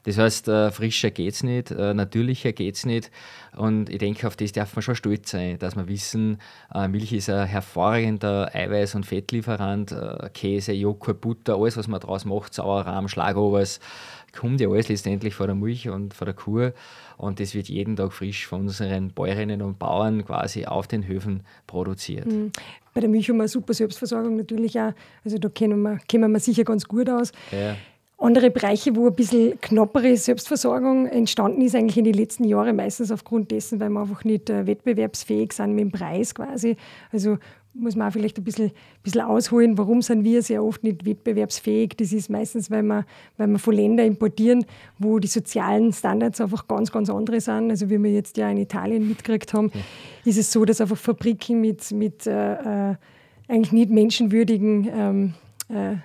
Das 0.03 0.17
heißt, 0.17 0.47
äh, 0.47 0.71
frischer 0.71 1.11
geht 1.11 1.33
es 1.33 1.43
nicht, 1.43 1.69
äh, 1.71 1.93
natürlicher 1.93 2.53
geht 2.53 2.75
es 2.75 2.85
nicht. 2.85 3.11
Und 3.55 3.89
ich 3.89 3.99
denke, 3.99 4.25
auf 4.25 4.35
das 4.35 4.51
darf 4.51 4.75
man 4.75 4.81
schon 4.81 4.95
stolz 4.95 5.29
sein, 5.29 5.59
dass 5.59 5.75
wir 5.75 5.87
wissen, 5.87 6.39
äh, 6.73 6.87
Milch 6.87 7.13
ist 7.13 7.29
ein 7.29 7.45
hervorragender 7.45 8.49
Eiweiß- 8.55 8.95
und 8.95 9.05
Fettlieferant, 9.05 9.91
äh, 9.91 10.29
Käse, 10.33 10.71
Joghurt, 10.73 11.21
Butter, 11.21 11.55
alles, 11.55 11.77
was 11.77 11.87
man 11.87 11.99
daraus 11.99 12.25
macht, 12.25 12.53
Sauerrahm, 12.53 13.07
Schlagobers, 13.09 13.79
kommt 14.33 14.61
ja 14.61 14.69
alles 14.69 14.89
letztendlich 14.89 15.33
von 15.33 15.47
der 15.47 15.55
Milch 15.55 15.89
und 15.89 16.13
von 16.13 16.25
der 16.25 16.33
Kuh. 16.33 16.71
Und 17.17 17.39
das 17.39 17.53
wird 17.53 17.69
jeden 17.69 17.95
Tag 17.95 18.13
frisch 18.13 18.47
von 18.47 18.61
unseren 18.61 19.09
Bäuerinnen 19.09 19.61
und 19.61 19.77
Bauern 19.77 20.25
quasi 20.25 20.65
auf 20.65 20.87
den 20.87 21.07
Höfen 21.07 21.43
produziert. 21.67 22.25
Mhm. 22.25 22.51
Bei 22.93 23.01
der 23.01 23.09
Milch 23.09 23.29
haben 23.29 23.37
wir 23.37 23.43
eine 23.43 23.49
super 23.49 23.73
Selbstversorgung 23.73 24.35
natürlich 24.35 24.79
auch. 24.79 24.93
Also 25.23 25.37
da 25.37 25.49
kennen 25.49 25.81
wir, 25.81 25.99
kennen 26.07 26.31
wir 26.31 26.39
sicher 26.39 26.63
ganz 26.63 26.85
gut 26.87 27.09
aus. 27.09 27.31
Ja. 27.51 27.75
Andere 28.17 28.51
Bereiche, 28.51 28.95
wo 28.95 29.07
ein 29.07 29.15
bisschen 29.15 29.59
knappere 29.61 30.15
Selbstversorgung 30.15 31.07
entstanden 31.07 31.61
ist, 31.61 31.73
eigentlich 31.73 31.97
in 31.97 32.03
den 32.03 32.13
letzten 32.13 32.43
Jahren, 32.43 32.75
meistens 32.75 33.11
aufgrund 33.11 33.49
dessen, 33.49 33.79
weil 33.79 33.89
wir 33.89 34.01
einfach 34.01 34.23
nicht 34.23 34.47
äh, 34.49 34.67
wettbewerbsfähig 34.67 35.53
sind 35.53 35.73
mit 35.73 35.85
dem 35.85 35.91
Preis 35.91 36.35
quasi. 36.35 36.77
Also 37.11 37.39
muss 37.73 37.95
man 37.95 38.09
auch 38.09 38.13
vielleicht 38.13 38.38
ein 38.38 38.44
bisschen, 38.44 38.71
bisschen 39.01 39.21
ausholen, 39.21 39.77
warum 39.77 40.01
sind 40.01 40.23
wir 40.23 40.41
sehr 40.41 40.63
oft 40.63 40.83
nicht 40.83 41.06
wettbewerbsfähig. 41.06 41.95
Das 41.97 42.12
ist 42.12 42.29
meistens, 42.29 42.69
weil 42.69 42.83
wir, 42.83 43.06
weil 43.38 43.47
wir 43.47 43.59
von 43.59 43.73
Ländern 43.73 44.07
importieren, 44.07 44.65
wo 45.00 45.19
die 45.19 45.27
sozialen 45.27 45.94
Standards 45.94 46.41
einfach 46.41 46.68
ganz, 46.68 46.91
ganz 46.91 47.09
andere 47.09 47.39
sind. 47.39 47.69
Also 47.71 47.89
wie 47.89 47.97
wir 47.97 48.12
jetzt 48.12 48.38
ja 48.38 48.50
in 48.50 48.57
Italien 48.57 49.07
mitgekriegt 49.07 49.53
haben, 49.53 49.71
ja. 49.73 49.81
ist 50.25 50.38
es 50.38 50.51
so, 50.51 50.65
dass 50.65 50.81
einfach 50.81 50.97
Fabriken 50.97 51.62
mit, 51.62 51.91
mit 51.91 52.27
äh, 52.27 52.91
äh 52.91 52.95
eigentlich 53.47 53.74
nicht 53.74 53.89
menschenwürdigen 53.89 54.89
ähm, 54.94 55.33
äh, 55.67 55.97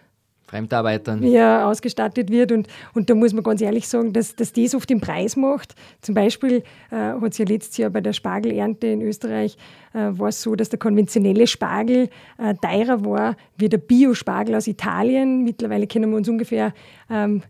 Fremdarbeitern. 0.46 1.22
Ja, 1.24 1.68
ausgestattet 1.68 2.30
wird. 2.30 2.52
Und, 2.52 2.68
und 2.94 3.10
da 3.10 3.14
muss 3.14 3.32
man 3.32 3.42
ganz 3.42 3.60
ehrlich 3.60 3.88
sagen, 3.88 4.12
dass, 4.12 4.36
dass 4.36 4.52
das 4.52 4.74
oft 4.74 4.88
den 4.88 5.00
Preis 5.00 5.36
macht. 5.36 5.74
Zum 6.02 6.14
Beispiel 6.14 6.62
äh, 6.90 6.96
hat 6.96 7.32
es 7.32 7.38
ja 7.38 7.44
letztes 7.44 7.76
Jahr 7.76 7.90
bei 7.90 8.00
der 8.00 8.12
Spargelernte 8.12 8.86
in 8.86 9.02
Österreich 9.02 9.56
äh, 9.92 10.10
war 10.18 10.28
es 10.28 10.40
so, 10.42 10.54
dass 10.54 10.68
der 10.68 10.78
konventionelle 10.78 11.46
Spargel 11.46 12.08
äh, 12.38 12.54
teurer 12.62 13.04
war 13.04 13.36
wie 13.56 13.68
der 13.68 13.78
Biospargel 13.78 14.54
aus 14.54 14.68
Italien. 14.68 15.42
Mittlerweile 15.42 15.86
können 15.86 16.10
wir 16.10 16.16
uns 16.16 16.28
ungefähr 16.28 16.72
ähm, 17.10 17.42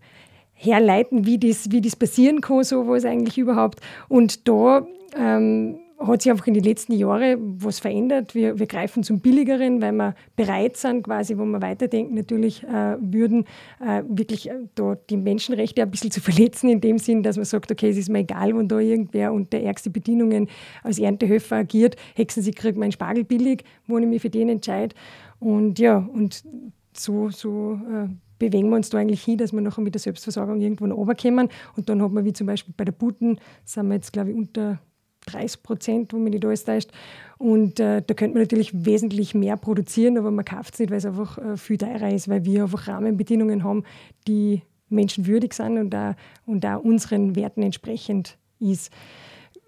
herleiten, 0.54 1.26
wie 1.26 1.38
das, 1.38 1.70
wie 1.70 1.82
das 1.82 1.96
passieren 1.96 2.40
kann, 2.40 2.64
so 2.64 2.88
was 2.88 3.04
eigentlich 3.04 3.36
überhaupt. 3.36 3.80
Und 4.08 4.48
da 4.48 4.86
ähm, 5.14 5.80
hat 5.98 6.22
sich 6.22 6.30
einfach 6.30 6.46
in 6.46 6.54
den 6.54 6.64
letzten 6.64 6.92
Jahren 6.92 7.62
was 7.62 7.78
verändert. 7.78 8.34
Wir, 8.34 8.58
wir 8.58 8.66
greifen 8.66 9.02
zum 9.02 9.20
Billigeren, 9.20 9.80
weil 9.80 9.92
wir 9.92 10.14
bereit 10.36 10.76
sind, 10.76 11.04
quasi, 11.04 11.38
wo 11.38 11.44
wir 11.44 11.62
weiterdenken, 11.62 12.14
natürlich 12.14 12.62
äh, 12.64 12.96
würden, 13.00 13.44
äh, 13.80 14.02
wirklich 14.08 14.50
äh, 14.50 14.54
da 14.74 14.96
die 15.08 15.16
Menschenrechte 15.16 15.82
ein 15.82 15.90
bisschen 15.90 16.10
zu 16.10 16.20
verletzen, 16.20 16.68
in 16.68 16.80
dem 16.80 16.98
Sinn, 16.98 17.22
dass 17.22 17.36
man 17.36 17.46
sagt, 17.46 17.70
okay, 17.72 17.88
es 17.88 17.96
ist 17.96 18.10
mir 18.10 18.20
egal, 18.20 18.56
wenn 18.56 18.68
da 18.68 18.78
irgendwer 18.78 19.32
unter 19.32 19.58
ärgste 19.58 19.90
Bedingungen 19.90 20.48
als 20.82 20.98
Erntehöfer 20.98 21.56
agiert, 21.56 21.96
hexen 22.14 22.42
sie 22.42 22.52
kriegt 22.52 22.76
meinen 22.76 22.92
Spargel 22.92 23.24
billig, 23.24 23.64
wo 23.86 23.98
ich 23.98 24.06
mich 24.06 24.20
für 24.20 24.30
den 24.30 24.50
entscheide. 24.50 24.94
Und 25.38 25.78
ja, 25.78 25.96
und 25.96 26.44
so, 26.92 27.30
so 27.30 27.80
äh, 27.90 28.08
bewegen 28.38 28.68
wir 28.68 28.76
uns 28.76 28.90
da 28.90 28.98
eigentlich 28.98 29.22
hin, 29.22 29.38
dass 29.38 29.52
wir 29.52 29.60
nachher 29.60 29.82
mit 29.82 29.94
der 29.94 30.00
Selbstversorgung 30.00 30.60
irgendwann 30.60 30.92
runterkommen. 30.92 31.48
Und 31.76 31.88
dann 31.88 32.02
hat 32.02 32.12
man, 32.12 32.24
wie 32.24 32.32
zum 32.32 32.46
Beispiel 32.46 32.74
bei 32.76 32.84
der 32.84 32.92
Buten, 32.92 33.38
sind 33.64 33.88
wir 33.88 33.94
jetzt, 33.94 34.12
glaube 34.12 34.30
ich, 34.30 34.36
unter 34.36 34.78
30 35.26 35.62
Prozent, 35.62 36.12
wo 36.12 36.18
man 36.18 36.30
nicht 36.30 36.44
alles 36.44 36.64
täuscht. 36.64 36.90
Und 37.38 37.78
äh, 37.80 38.02
da 38.06 38.14
könnte 38.14 38.34
man 38.34 38.42
natürlich 38.42 38.86
wesentlich 38.86 39.34
mehr 39.34 39.56
produzieren, 39.56 40.16
aber 40.16 40.30
man 40.30 40.44
kauft 40.44 40.74
es 40.74 40.80
nicht, 40.80 40.90
weil 40.90 40.98
es 40.98 41.06
einfach 41.06 41.38
äh, 41.38 41.56
viel 41.56 41.76
teurer 41.76 42.10
ist, 42.12 42.28
weil 42.28 42.44
wir 42.44 42.62
einfach 42.62 42.88
Rahmenbedingungen 42.88 43.62
haben, 43.62 43.84
die 44.26 44.62
menschenwürdig 44.88 45.52
sind 45.52 45.78
und 45.78 45.94
auch, 45.94 46.14
und 46.46 46.64
auch 46.64 46.82
unseren 46.82 47.36
Werten 47.36 47.62
entsprechend 47.62 48.38
ist. 48.60 48.90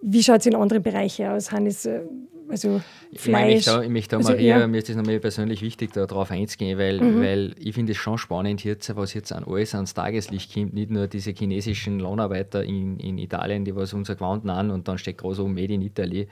Wie 0.01 0.23
schaut 0.23 0.41
es 0.41 0.47
in 0.47 0.55
anderen 0.55 0.83
Bereichen 0.83 1.27
aus? 1.27 1.53
Hannes, 1.53 1.85
äh, 1.85 2.01
also 2.49 2.81
Fleisch. 3.15 3.67
Ich, 3.67 3.67
möchte, 3.67 3.85
ich 3.85 3.91
möchte 3.91 4.11
da, 4.11 4.17
also, 4.19 4.33
Maria, 4.33 4.59
ja. 4.61 4.67
mir 4.67 4.79
ist 4.79 4.89
das 4.89 4.97
nochmal 4.97 5.19
persönlich 5.19 5.63
wichtig, 5.63 5.93
darauf 5.93 6.31
einzugehen, 6.31 6.79
weil, 6.79 7.01
mhm. 7.01 7.23
weil 7.23 7.55
ich 7.59 7.75
finde 7.75 7.93
es 7.93 7.99
schon 7.99 8.19
spannend 8.19 8.65
jetzt, 8.65 8.95
was 8.97 9.15
jetzt 9.15 9.33
an 9.33 9.45
alles 9.45 9.75
ans 9.75 9.95
Tageslicht 9.95 10.53
kommt. 10.53 10.75
Nicht 10.75 10.91
nur 10.91 11.07
diese 11.07 11.31
chinesischen 11.31 12.01
Lohnarbeiter 12.01 12.63
in, 12.65 12.99
in 12.99 13.19
Italien, 13.19 13.65
die 13.65 13.75
was 13.75 13.95
unser 13.95 14.15
Gewand 14.15 14.49
an 14.49 14.71
und 14.71 14.89
dann 14.89 14.99
steht 14.99 15.19
groß 15.19 15.41
oben 15.41 15.55
Made 15.55 15.73
in 15.73 15.83
Italy, 15.83 16.29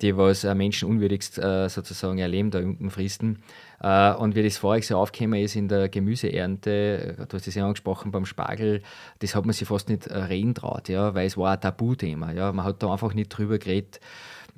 die 0.00 0.16
was 0.16 0.44
äh, 0.44 0.54
menschenunwürdigst 0.54 1.38
äh, 1.38 1.68
sozusagen 1.68 2.18
erleben 2.18 2.50
da 2.50 2.58
unten 2.58 2.90
fristen. 2.90 3.42
Äh, 3.80 4.12
und 4.14 4.34
wie 4.34 4.42
das 4.42 4.58
voriges 4.58 4.88
Jahr 4.88 5.00
aufgekommen 5.00 5.40
ist 5.40 5.56
in 5.56 5.68
der 5.68 5.88
Gemüseernte, 5.88 7.16
du 7.28 7.36
hast 7.36 7.46
das 7.46 7.54
ja 7.54 7.64
angesprochen 7.64 8.10
beim 8.10 8.26
Spargel, 8.26 8.82
das 9.20 9.34
hat 9.34 9.46
man 9.46 9.52
sich 9.52 9.68
fast 9.68 9.88
nicht 9.88 10.10
reden 10.10 10.54
traut, 10.54 10.88
ja, 10.88 11.14
weil 11.14 11.26
es 11.26 11.36
war 11.36 11.52
ein 11.52 11.60
Tabuthema. 11.60 12.32
Ja. 12.32 12.52
Man 12.52 12.64
hat 12.64 12.82
da 12.82 12.92
einfach 12.92 13.14
nicht 13.14 13.28
drüber 13.28 13.58
geredet. 13.58 14.00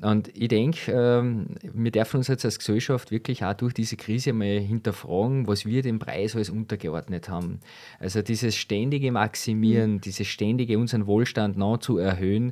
Und 0.03 0.29
ich 0.37 0.49
denke, 0.49 0.93
ähm, 0.93 1.47
wir 1.63 1.91
dürfen 1.91 2.19
uns 2.19 2.29
jetzt 2.29 2.45
als 2.45 2.59
Gesellschaft 2.59 3.11
wirklich 3.11 3.43
auch 3.45 3.55
durch 3.55 3.73
diese 3.73 3.97
Krise 3.97 4.35
mal 4.35 4.61
hinterfragen, 4.61 5.47
was 5.47 5.65
wir 5.65 5.81
dem 5.81 5.99
Preis 5.99 6.37
alles 6.37 6.51
untergeordnet 6.51 7.31
haben. 7.31 7.61
Also 7.99 8.21
dieses 8.21 8.57
ständige 8.57 9.11
Maximieren, 9.11 9.95
mhm. 9.95 10.01
dieses 10.03 10.27
ständige 10.27 10.79
unseren 10.79 11.07
Wohlstand 11.07 11.57
noch 11.57 11.79
zu 11.79 11.97
erhöhen, 11.97 12.51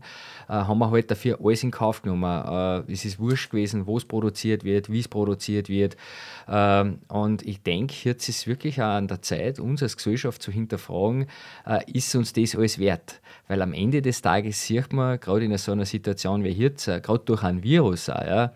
äh, 0.48 0.52
haben 0.52 0.78
wir 0.78 0.90
halt 0.90 1.10
dafür 1.10 1.38
alles 1.44 1.62
in 1.62 1.70
Kauf 1.70 2.00
genommen. 2.00 2.24
Äh, 2.24 2.90
es 2.90 3.04
ist 3.04 3.18
wurscht 3.18 3.50
gewesen, 3.50 3.86
wo 3.86 3.98
es 3.98 4.06
produziert 4.06 4.64
wird, 4.64 4.90
wie 4.90 5.00
es 5.00 5.08
produziert 5.08 5.68
wird. 5.68 5.98
Ähm, 6.48 7.00
und 7.08 7.42
ich 7.42 7.62
denke, 7.62 7.94
jetzt 8.04 8.26
ist 8.26 8.38
es 8.38 8.46
wirklich 8.46 8.80
auch 8.80 8.86
an 8.86 9.06
der 9.06 9.20
Zeit, 9.20 9.60
uns 9.60 9.82
als 9.82 9.98
Gesellschaft 9.98 10.40
zu 10.40 10.50
hinterfragen, 10.50 11.26
äh, 11.66 11.80
ist 11.92 12.14
uns 12.14 12.32
das 12.32 12.56
alles 12.56 12.78
wert? 12.78 13.20
Weil 13.48 13.62
am 13.62 13.72
Ende 13.72 14.02
des 14.02 14.22
Tages 14.22 14.64
sieht 14.66 14.92
man, 14.92 15.20
gerade 15.20 15.44
in 15.44 15.56
so 15.58 15.72
einer 15.72 15.84
Situation 15.84 16.44
wie 16.44 16.48
jetzt, 16.48 16.88
äh, 16.88 17.00
gerade 17.00 17.24
durch 17.24 17.42
einen 17.42 17.62
Virus 17.62 18.08
auch, 18.08 18.24
ja, 18.24 18.52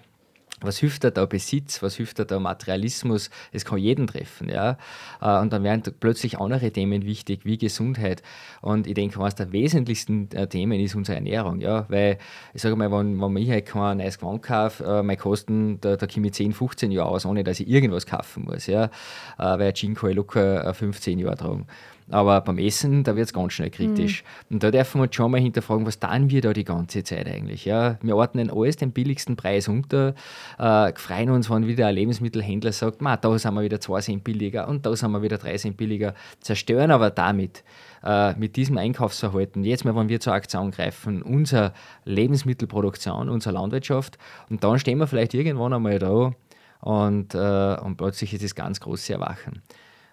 was 0.61 0.79
hilft 0.79 1.05
da 1.05 1.27
Besitz, 1.27 1.83
was 1.83 1.97
hilft 1.97 2.19
da 2.19 2.39
Materialismus, 2.39 3.31
es 3.53 3.65
kann 3.65 3.79
jeden 3.79 4.07
treffen. 4.07 4.49
Ja? 4.49 4.77
Äh, 5.21 5.41
und 5.41 5.53
dann 5.53 5.63
werden 5.63 5.83
plötzlich 6.01 6.39
andere 6.39 6.71
Themen 6.71 7.05
wichtig, 7.05 7.45
wie 7.45 7.59
Gesundheit. 7.59 8.23
Und 8.61 8.87
ich 8.87 8.95
denke, 8.95 9.21
eines 9.21 9.37
der 9.37 9.53
wesentlichsten 9.53 10.31
äh, 10.33 10.49
Themen 10.49 10.81
ist 10.81 10.95
unsere 10.95 11.17
Ernährung. 11.17 11.61
Ja? 11.61 11.87
Weil, 11.89 12.19
ich 12.55 12.63
sage 12.63 12.77
mal, 12.77 12.91
wenn, 12.91 13.21
wenn 13.21 13.37
ich 13.37 13.51
halt 13.51 13.67
kein 13.67 13.99
neues 13.99 14.19
Gewand 14.19 14.43
kaufe, 14.43 15.03
meine 15.03 15.17
Kosten, 15.17 15.81
da, 15.81 15.97
da 15.97 16.07
komme 16.07 16.27
ich 16.27 16.35
10, 16.35 16.53
15 16.53 16.91
Jahre 16.91 17.11
aus, 17.11 17.25
ohne 17.25 17.45
dass 17.45 17.61
ich 17.61 17.69
irgendwas 17.69 18.07
kaufen 18.07 18.45
muss. 18.45 18.67
Ja? 18.67 18.91
Weil 19.37 19.69
ein 19.69 19.75
Jean 19.75 19.95
kann 19.95 20.11
ich 20.11 20.17
locker 20.17 20.73
15 20.75 21.19
Jahre 21.19 21.37
tragen. 21.37 21.67
Aber 22.11 22.41
beim 22.41 22.59
Essen, 22.59 23.05
da 23.05 23.17
wird 23.17 23.27
es 23.27 23.33
ganz 23.33 23.53
schnell 23.53 23.71
kritisch. 23.71 24.25
Mhm. 24.49 24.55
Und 24.55 24.63
da 24.63 24.71
dürfen 24.71 24.99
wir 24.99 25.03
uns 25.05 25.15
schon 25.15 25.31
mal 25.31 25.41
hinterfragen, 25.41 25.87
was 25.87 25.99
tun 25.99 26.31
wir 26.31 26.41
da 26.41 26.53
die 26.53 26.65
ganze 26.65 27.05
Zeit 27.05 27.27
eigentlich? 27.27 27.65
Ja? 27.65 27.99
Wir 28.03 28.17
ordnen 28.17 28.51
alles 28.51 28.77
den 28.77 28.93
billigsten 28.93 29.37
Preis 29.37 29.69
unter, 29.69 30.15
äh, 30.59 30.93
freuen 30.95 31.31
uns, 31.31 31.51
wenn 31.51 31.67
wieder 31.67 31.87
ein 31.87 31.95
Lebensmittelhändler 31.95 32.73
sagt, 32.73 33.03
da 33.03 33.39
sind 33.39 33.55
wir 33.55 33.63
wieder 33.63 33.81
2 33.81 34.01
Cent 34.01 34.25
billiger 34.25 34.69
und 34.69 34.87
da 34.87 34.97
sind 34.97 35.11
wir 35.11 35.23
wieder 35.23 35.39
3 35.39 35.57
Cent 35.57 35.77
billiger, 35.77 36.15
zerstören 36.41 36.91
aber 36.91 37.11
damit 37.11 37.63
äh, 38.03 38.35
mit 38.35 38.57
diesem 38.57 38.79
Einkaufsverhalten, 38.79 39.65
jetzt 39.65 39.85
mal, 39.85 39.95
wenn 39.95 40.09
wir 40.09 40.21
zur 40.21 40.33
Aktion 40.33 40.71
greifen, 40.71 41.23
unsere 41.23 41.73
Lebensmittelproduktion, 42.05 43.29
unsere 43.29 43.55
Landwirtschaft 43.55 44.19
und 44.49 44.65
dann 44.65 44.79
stehen 44.79 44.99
wir 44.99 45.07
vielleicht 45.07 45.35
irgendwann 45.35 45.73
einmal 45.73 45.99
da 45.99 46.33
und, 46.81 47.35
äh, 47.35 47.77
und 47.83 47.97
plötzlich 47.97 48.33
ist 48.33 48.45
das 48.45 48.55
ganz 48.55 48.81
große 48.81 49.13
Erwachen. 49.13 49.63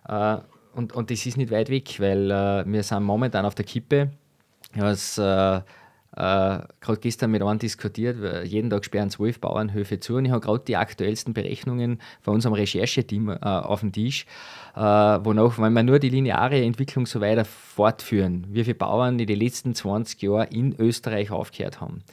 Äh, 0.07 0.37
und, 0.75 0.93
und 0.93 1.11
das 1.11 1.25
ist 1.25 1.37
nicht 1.37 1.51
weit 1.51 1.69
weg, 1.69 1.99
weil 1.99 2.31
äh, 2.31 2.63
wir 2.65 2.83
sind 2.83 3.03
momentan 3.03 3.45
auf 3.45 3.55
der 3.55 3.65
Kippe. 3.65 4.11
Ich 4.73 4.79
habe 4.79 4.91
es 4.91 5.17
äh, 5.17 5.57
äh, 5.57 5.61
gerade 6.79 6.99
gestern 7.01 7.31
mit 7.31 7.41
einem 7.41 7.59
diskutiert, 7.59 8.45
jeden 8.45 8.69
Tag 8.69 8.85
sperren 8.85 9.09
zwölf 9.09 9.39
Bauernhöfe 9.39 9.99
zu 9.99 10.15
und 10.15 10.25
ich 10.25 10.31
habe 10.31 10.41
gerade 10.41 10.63
die 10.65 10.77
aktuellsten 10.77 11.33
Berechnungen 11.33 11.99
von 12.21 12.35
unserem 12.35 12.53
Rechercheteam 12.53 13.29
äh, 13.29 13.37
auf 13.41 13.81
dem 13.81 13.91
Tisch, 13.91 14.25
äh, 14.75 14.79
wonach, 14.79 15.59
wenn 15.59 15.73
wir 15.73 15.83
nur 15.83 15.99
die 15.99 16.09
lineare 16.09 16.61
Entwicklung 16.61 17.05
so 17.05 17.19
weiter 17.19 17.43
fortführen, 17.43 18.45
wie 18.49 18.63
viele 18.63 18.75
Bauern 18.75 19.19
in 19.19 19.27
den 19.27 19.39
letzten 19.39 19.75
20 19.75 20.21
Jahren 20.21 20.47
in 20.49 20.75
Österreich 20.79 21.31
aufgehört 21.31 21.81
haben 21.81 22.03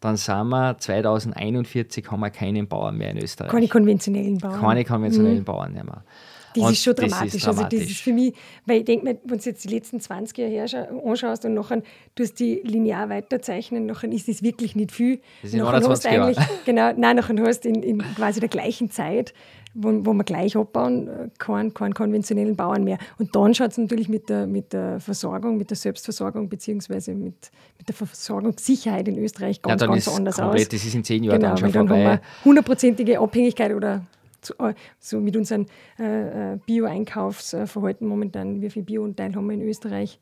dann 0.00 0.16
sind 0.16 0.48
wir 0.48 0.76
2041 0.78 2.10
haben 2.10 2.20
wir 2.20 2.30
keinen 2.30 2.68
Bauern 2.68 2.96
mehr 2.96 3.10
in 3.10 3.18
Österreich. 3.18 3.50
Keine 3.50 3.66
konventionellen 3.66 4.38
Bauern. 4.38 4.60
Keine 4.60 4.84
konventionellen 4.84 5.38
mhm. 5.38 5.44
Bauern 5.44 5.72
mehr. 5.72 6.04
Das 6.56 6.64
und 6.66 6.72
ist 6.72 6.82
schon 6.82 6.94
dramatisch. 6.94 7.34
Ist 7.34 7.46
dramatisch. 7.46 7.64
Also 7.64 7.84
das 7.84 7.90
ist 7.90 8.00
für 8.00 8.12
mich, 8.12 8.34
weil 8.64 8.78
ich 8.78 8.84
denke 8.84 9.04
mir, 9.04 9.18
wenn 9.24 9.38
du 9.38 9.44
jetzt 9.44 9.64
die 9.64 9.68
letzten 9.68 10.00
20 10.00 10.38
Jahre 10.38 10.88
anschaust 11.04 11.44
und 11.44 11.54
nachher 11.54 11.82
du 12.14 12.22
hast 12.22 12.38
die 12.38 12.60
linear 12.64 13.08
weiterzeichnen, 13.08 13.86
nachher 13.86 14.10
ist 14.10 14.28
das 14.28 14.42
wirklich 14.42 14.76
nicht 14.76 14.92
viel. 14.92 15.20
Das 15.42 15.52
sind 15.52 15.62
21 15.62 16.12
Jahre. 16.12 16.34
Genau, 16.64 16.92
nein, 16.96 17.16
nachher 17.16 17.36
hast 17.44 17.64
du 17.64 17.68
in, 17.68 17.82
in 17.82 17.98
quasi 18.16 18.40
der 18.40 18.48
gleichen 18.48 18.90
Zeit 18.90 19.32
wo, 19.76 20.06
wo 20.06 20.12
wir 20.14 20.24
gleich 20.24 20.56
abbauen, 20.56 21.08
äh, 21.08 21.28
keinen, 21.38 21.74
keinen 21.74 21.94
konventionellen 21.94 22.56
Bauern 22.56 22.84
mehr. 22.84 22.98
Und 23.18 23.36
dann 23.36 23.54
schaut 23.54 23.72
es 23.72 23.78
natürlich 23.78 24.08
mit 24.08 24.28
der, 24.28 24.46
mit 24.46 24.72
der 24.72 25.00
Versorgung, 25.00 25.58
mit 25.58 25.70
der 25.70 25.76
Selbstversorgung 25.76 26.48
beziehungsweise 26.48 27.12
mit, 27.12 27.50
mit 27.78 27.88
der 27.88 27.94
Versorgungssicherheit 27.94 29.06
in 29.08 29.18
Österreich 29.18 29.60
ganz, 29.60 29.82
ja, 29.82 29.86
ganz 29.86 30.08
anders 30.08 30.36
komplett, 30.36 30.62
aus. 30.62 30.68
Das 30.68 30.84
ist 30.84 30.94
in 30.94 31.04
zehn 31.04 31.22
Jahren 31.24 31.38
genau, 31.38 31.48
dann 31.50 31.58
schon 31.58 31.72
dann 31.72 31.88
vorbei. 31.88 32.20
Hundertprozentige 32.44 33.20
Abhängigkeit 33.20 33.74
oder 33.74 34.02
so 34.98 35.20
mit 35.20 35.36
unserem 35.36 35.66
äh, 35.98 36.54
äh, 36.54 36.58
Bio-Einkaufsverhalten 36.66 38.06
momentan, 38.06 38.60
wie 38.60 38.70
viel 38.70 38.82
Bio-Anteil 38.82 39.34
haben 39.34 39.46
wir 39.46 39.54
in 39.54 39.62
Österreich, 39.62 40.18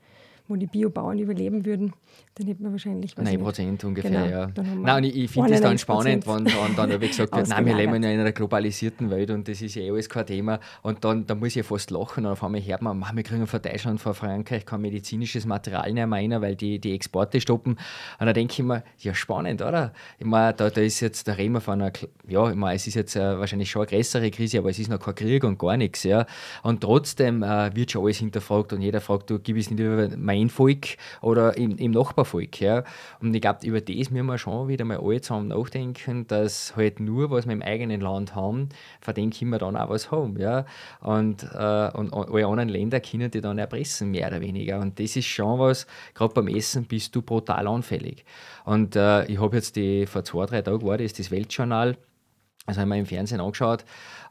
wo 0.48 0.56
die 0.56 0.66
Biobauern 0.66 1.18
überleben 1.18 1.64
würden 1.64 1.92
dann 2.36 2.48
hätten 2.48 2.64
wir 2.64 2.72
wahrscheinlich 2.72 3.16
was. 3.16 3.24
9 3.24 3.40
Prozent 3.40 3.84
ungefähr, 3.84 4.10
genau, 4.10 4.26
ja. 4.26 4.50
Nein, 4.56 4.96
und 4.96 5.04
ich, 5.04 5.16
ich 5.16 5.30
finde 5.30 5.54
es 5.54 5.60
dann 5.60 5.78
spannend, 5.78 6.26
wenn, 6.26 6.46
wenn 6.46 6.76
dann 6.76 7.00
gesagt 7.00 7.34
wird, 7.34 7.48
nein, 7.48 7.64
wir 7.64 7.76
leben 7.76 8.02
ja 8.02 8.10
in 8.10 8.18
einer 8.18 8.32
globalisierten 8.32 9.08
Welt 9.10 9.30
und 9.30 9.46
das 9.46 9.62
ist 9.62 9.76
ja 9.76 9.82
eh 9.82 9.90
alles 9.90 10.08
kein 10.08 10.26
Thema. 10.26 10.58
Und 10.82 11.04
dann, 11.04 11.26
dann 11.26 11.38
muss 11.38 11.50
ich 11.50 11.54
ja 11.56 11.62
fast 11.62 11.92
lachen 11.92 12.26
und 12.26 12.32
auf 12.32 12.42
einmal 12.42 12.60
hört 12.60 12.82
man, 12.82 13.00
wir 13.14 13.22
kriegen 13.22 13.46
von 13.46 13.62
Deutschland, 13.62 14.00
von 14.00 14.14
Frankreich 14.14 14.66
kein 14.66 14.80
medizinisches 14.80 15.46
Material 15.46 15.92
mehr 15.92 16.10
rein, 16.10 16.40
weil 16.40 16.56
die, 16.56 16.80
die 16.80 16.92
Exporte 16.92 17.40
stoppen. 17.40 17.78
Und 18.18 18.26
da 18.26 18.32
denke 18.32 18.52
ich 18.52 18.62
mir, 18.64 18.82
ja, 18.98 19.14
spannend, 19.14 19.62
oder? 19.62 19.92
Ich 20.18 20.26
meine, 20.26 20.54
da, 20.54 20.70
da 20.70 20.80
ist 20.80 20.98
jetzt, 20.98 21.28
da 21.28 21.34
reden 21.34 21.52
wir 21.52 21.60
von 21.60 21.80
einer, 21.80 21.92
ja, 22.26 22.50
ich 22.50 22.56
meine, 22.56 22.74
es 22.74 22.84
ist 22.88 22.94
jetzt 22.94 23.14
äh, 23.14 23.38
wahrscheinlich 23.38 23.70
schon 23.70 23.82
eine 23.82 23.90
größere 23.90 24.32
Krise, 24.32 24.58
aber 24.58 24.70
es 24.70 24.80
ist 24.80 24.90
noch 24.90 24.98
kein 24.98 25.14
Krieg 25.14 25.44
und 25.44 25.56
gar 25.56 25.76
nichts, 25.76 26.02
ja. 26.02 26.26
Und 26.64 26.80
trotzdem 26.80 27.44
äh, 27.44 27.74
wird 27.76 27.92
schon 27.92 28.02
alles 28.02 28.18
hinterfragt 28.18 28.72
und 28.72 28.82
jeder 28.82 29.00
fragt, 29.00 29.30
du, 29.30 29.38
gib 29.38 29.56
es 29.56 29.70
nicht 29.70 29.78
über 29.78 30.08
mein 30.34 30.48
Volk 30.48 30.96
oder 31.20 31.56
im, 31.56 31.76
im 31.76 31.90
Nachbar 31.90 32.14
Nachbarvolk. 32.14 32.60
Ja. 32.60 32.84
Und 33.20 33.34
ich 33.34 33.40
glaube, 33.40 33.66
über 33.66 33.80
das 33.80 34.10
müssen 34.10 34.26
wir 34.26 34.38
schon 34.38 34.68
wieder 34.68 34.84
mal 34.84 34.98
alle 34.98 35.20
zusammen 35.20 35.48
nachdenken, 35.48 36.26
dass 36.26 36.76
halt 36.76 37.00
nur, 37.00 37.30
was 37.30 37.46
wir 37.46 37.52
im 37.52 37.62
eigenen 37.62 38.00
Land 38.00 38.34
haben, 38.34 38.68
von 39.00 39.14
dem 39.14 39.30
können 39.30 39.50
wir 39.50 39.58
dann 39.58 39.76
auch 39.76 39.88
was 39.88 40.10
haben. 40.10 40.38
Ja. 40.38 40.64
Und, 41.00 41.42
äh, 41.42 41.90
und 41.94 42.12
alle 42.12 42.46
anderen 42.46 42.68
Länder 42.68 43.00
können 43.00 43.30
die 43.30 43.40
dann 43.40 43.58
erpressen, 43.58 44.10
mehr 44.10 44.28
oder 44.28 44.40
weniger. 44.40 44.80
Und 44.80 44.98
das 44.98 45.16
ist 45.16 45.26
schon 45.26 45.58
was, 45.58 45.86
gerade 46.14 46.34
beim 46.34 46.48
Essen 46.48 46.84
bist 46.84 47.14
du 47.14 47.22
brutal 47.22 47.66
anfällig. 47.66 48.24
Und 48.64 48.96
äh, 48.96 49.24
ich 49.26 49.40
habe 49.40 49.56
jetzt 49.56 49.76
die, 49.76 50.06
vor 50.06 50.24
zwei, 50.24 50.46
drei 50.46 50.62
Tagen 50.62 50.86
war 50.86 50.98
das, 50.98 51.12
das 51.12 51.30
Weltjournal, 51.30 51.96
also 52.66 52.80
haben 52.80 52.88
wir 52.88 52.96
im 52.96 53.06
Fernsehen 53.06 53.40
angeschaut 53.40 53.84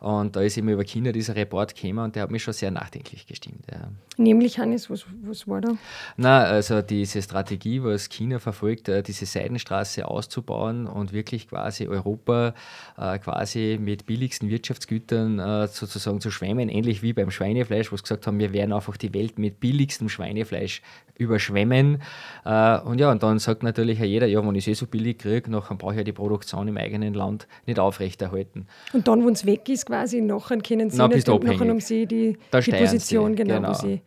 und 0.04 0.36
da 0.36 0.42
ist 0.42 0.58
eben 0.58 0.68
über 0.68 0.84
China 0.84 1.13
dieser 1.13 1.34
Report 1.36 1.75
gekommen 1.75 2.00
und 2.00 2.16
der 2.16 2.24
hat 2.24 2.32
mich 2.32 2.44
schon 2.44 2.54
sehr 2.54 2.72
nachdenklich 2.72 3.25
gestimmt. 3.25 3.63
Ja. 3.72 3.90
Nämlich, 4.18 4.60
Hannes, 4.60 4.90
was, 4.90 5.06
was 5.22 5.48
war 5.48 5.62
da? 5.62 5.78
Na, 6.18 6.44
also 6.44 6.82
diese 6.82 7.22
Strategie, 7.22 7.82
was 7.82 8.10
China 8.10 8.40
verfolgt, 8.40 8.90
äh, 8.90 9.02
diese 9.02 9.25
Seidenstraße 9.25 10.06
auszubauen 10.06 10.88
und 10.88 11.13
wirklich 11.13 11.48
quasi 11.48 11.88
Europa 11.88 12.54
äh, 12.98 13.18
quasi 13.20 13.78
mit 13.80 14.06
billigsten 14.06 14.50
Wirtschaftsgütern 14.50 15.40
äh, 15.40 15.68
sozusagen 15.68 16.20
zu 16.20 16.32
schwemmen, 16.32 16.68
ähnlich 16.68 17.02
wie 17.02 17.13
beim 17.13 17.32
Schweinefleisch, 17.32 17.94
wo 17.94 17.96
sie 17.96 18.04
gesagt 18.04 18.28
haben, 18.28 18.40
wir 18.40 18.52
werden 18.52 18.74
einfach 18.74 18.98
die 18.98 19.13
Welt 19.13 19.40
mit 19.40 19.62
billigstem 19.62 20.10
Schweinefleisch 20.10 20.82
überschwemmen. 21.17 22.01
Äh, 22.46 22.79
und 22.79 23.00
ja, 23.00 23.12
und 23.12 23.24
dann 23.24 23.39
sagt 23.39 23.63
natürlich 23.63 24.00
jeder, 24.00 24.27
ja, 24.27 24.46
wenn 24.46 24.55
ich 24.55 24.67
es 24.67 24.72
eh 24.72 24.74
so 24.74 24.88
billig 24.88 25.20
kriege, 25.20 25.50
dann 25.50 25.77
brauche 25.77 25.93
ich 25.93 25.98
ja 25.98 26.03
die 26.03 26.12
Produktion 26.12 26.67
im 26.67 26.77
eigenen 26.77 27.13
Land 27.13 27.48
nicht 27.65 27.79
aufrechterhalten. 27.79 28.67
Und 28.93 29.08
dann, 29.08 29.25
wenn 29.25 29.34
es 29.34 29.46
weg 29.46 29.67
ist, 29.70 29.86
quasi, 29.86 30.22
nachher 30.22 30.58
können 30.60 30.89
sie 30.89 30.98
Na, 30.98 31.08
nicht, 31.08 31.27
nachher 31.27 31.72
um 31.72 31.79
sie 31.79 32.05
die, 32.05 32.38
die 32.53 32.72
Position, 32.72 33.32
sie. 33.32 33.36
genau, 33.43 33.55
genau. 33.55 33.70
wo 33.70 33.74
sie 33.74 34.01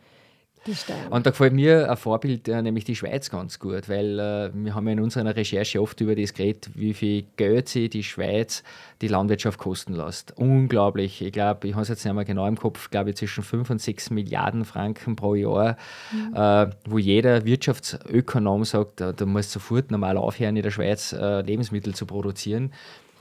und 1.09 1.25
da 1.25 1.29
gefällt 1.31 1.53
mir 1.53 1.89
ein 1.89 1.97
Vorbild, 1.97 2.47
äh, 2.47 2.61
nämlich 2.61 2.83
die 2.83 2.95
Schweiz, 2.95 3.29
ganz 3.29 3.59
gut, 3.59 3.89
weil 3.89 4.19
äh, 4.19 4.51
wir 4.53 4.75
haben 4.75 4.87
ja 4.87 4.93
in 4.93 4.99
unserer 4.99 5.35
Recherche 5.35 5.81
oft 5.81 5.99
über 6.01 6.15
das 6.15 6.33
geredet, 6.33 6.69
wie 6.75 6.93
viel 6.93 7.25
Geld 7.35 7.69
sie 7.69 7.89
die 7.89 8.03
Schweiz 8.03 8.63
die 9.01 9.07
Landwirtschaft 9.07 9.59
kosten 9.59 9.93
lässt. 9.93 10.33
Unglaublich. 10.37 11.21
Ich 11.21 11.31
glaube, 11.31 11.67
ich 11.67 11.73
habe 11.73 11.83
es 11.83 11.89
jetzt 11.89 12.05
nicht 12.05 12.13
mehr 12.13 12.25
genau 12.25 12.47
im 12.47 12.57
Kopf, 12.57 12.89
glaube 12.89 13.11
ich, 13.11 13.17
zwischen 13.17 13.43
5 13.43 13.69
und 13.69 13.81
6 13.81 14.09
Milliarden 14.09 14.65
Franken 14.65 15.15
pro 15.15 15.35
Jahr, 15.35 15.77
mhm. 16.11 16.35
äh, 16.35 16.69
wo 16.85 16.97
jeder 16.97 17.45
Wirtschaftsökonom 17.45 18.65
sagt, 18.65 19.01
da, 19.01 19.13
da 19.13 19.25
muss 19.25 19.51
sofort 19.51 19.91
normal 19.91 20.17
aufhören, 20.17 20.55
in 20.55 20.63
der 20.63 20.71
Schweiz 20.71 21.13
äh, 21.13 21.41
Lebensmittel 21.41 21.93
zu 21.93 22.05
produzieren 22.05 22.71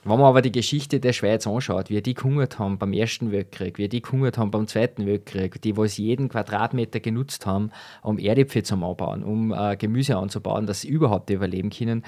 Wenn 0.09 0.21
man 0.21 0.29
aber 0.29 0.41
die 0.41 0.53
Geschichte 0.53 1.01
der 1.01 1.13
Schweiz 1.13 1.49
anschaut, 1.49 1.91
wie 1.91 2.01
die 2.01 2.15
gehungert 2.15 2.61
haben 2.61 2.79
beim 2.79 2.93
Ersten 2.93 3.33
Weltkrieg, 3.33 3.77
wie 3.77 3.89
die 3.89 4.03
gehungert 4.03 4.39
haben 4.39 4.53
beim 4.53 4.69
Zweiten 4.69 5.05
Weltkrieg, 5.05 5.61
die 5.61 5.77
was 5.77 5.97
jeden 5.97 6.29
Quadratmeter 6.29 7.01
genutzt 7.01 7.45
haben, 7.45 7.73
um 8.03 8.17
Erdäpfel 8.17 8.63
zu 8.63 8.75
anbauen, 8.75 9.25
um 9.25 9.53
äh, 9.53 9.77
Gemüse 9.77 10.17
anzubauen, 10.17 10.65
dass 10.67 10.83
sie 10.83 10.89
überhaupt 10.89 11.29
überleben 11.31 11.71
können, 11.71 12.05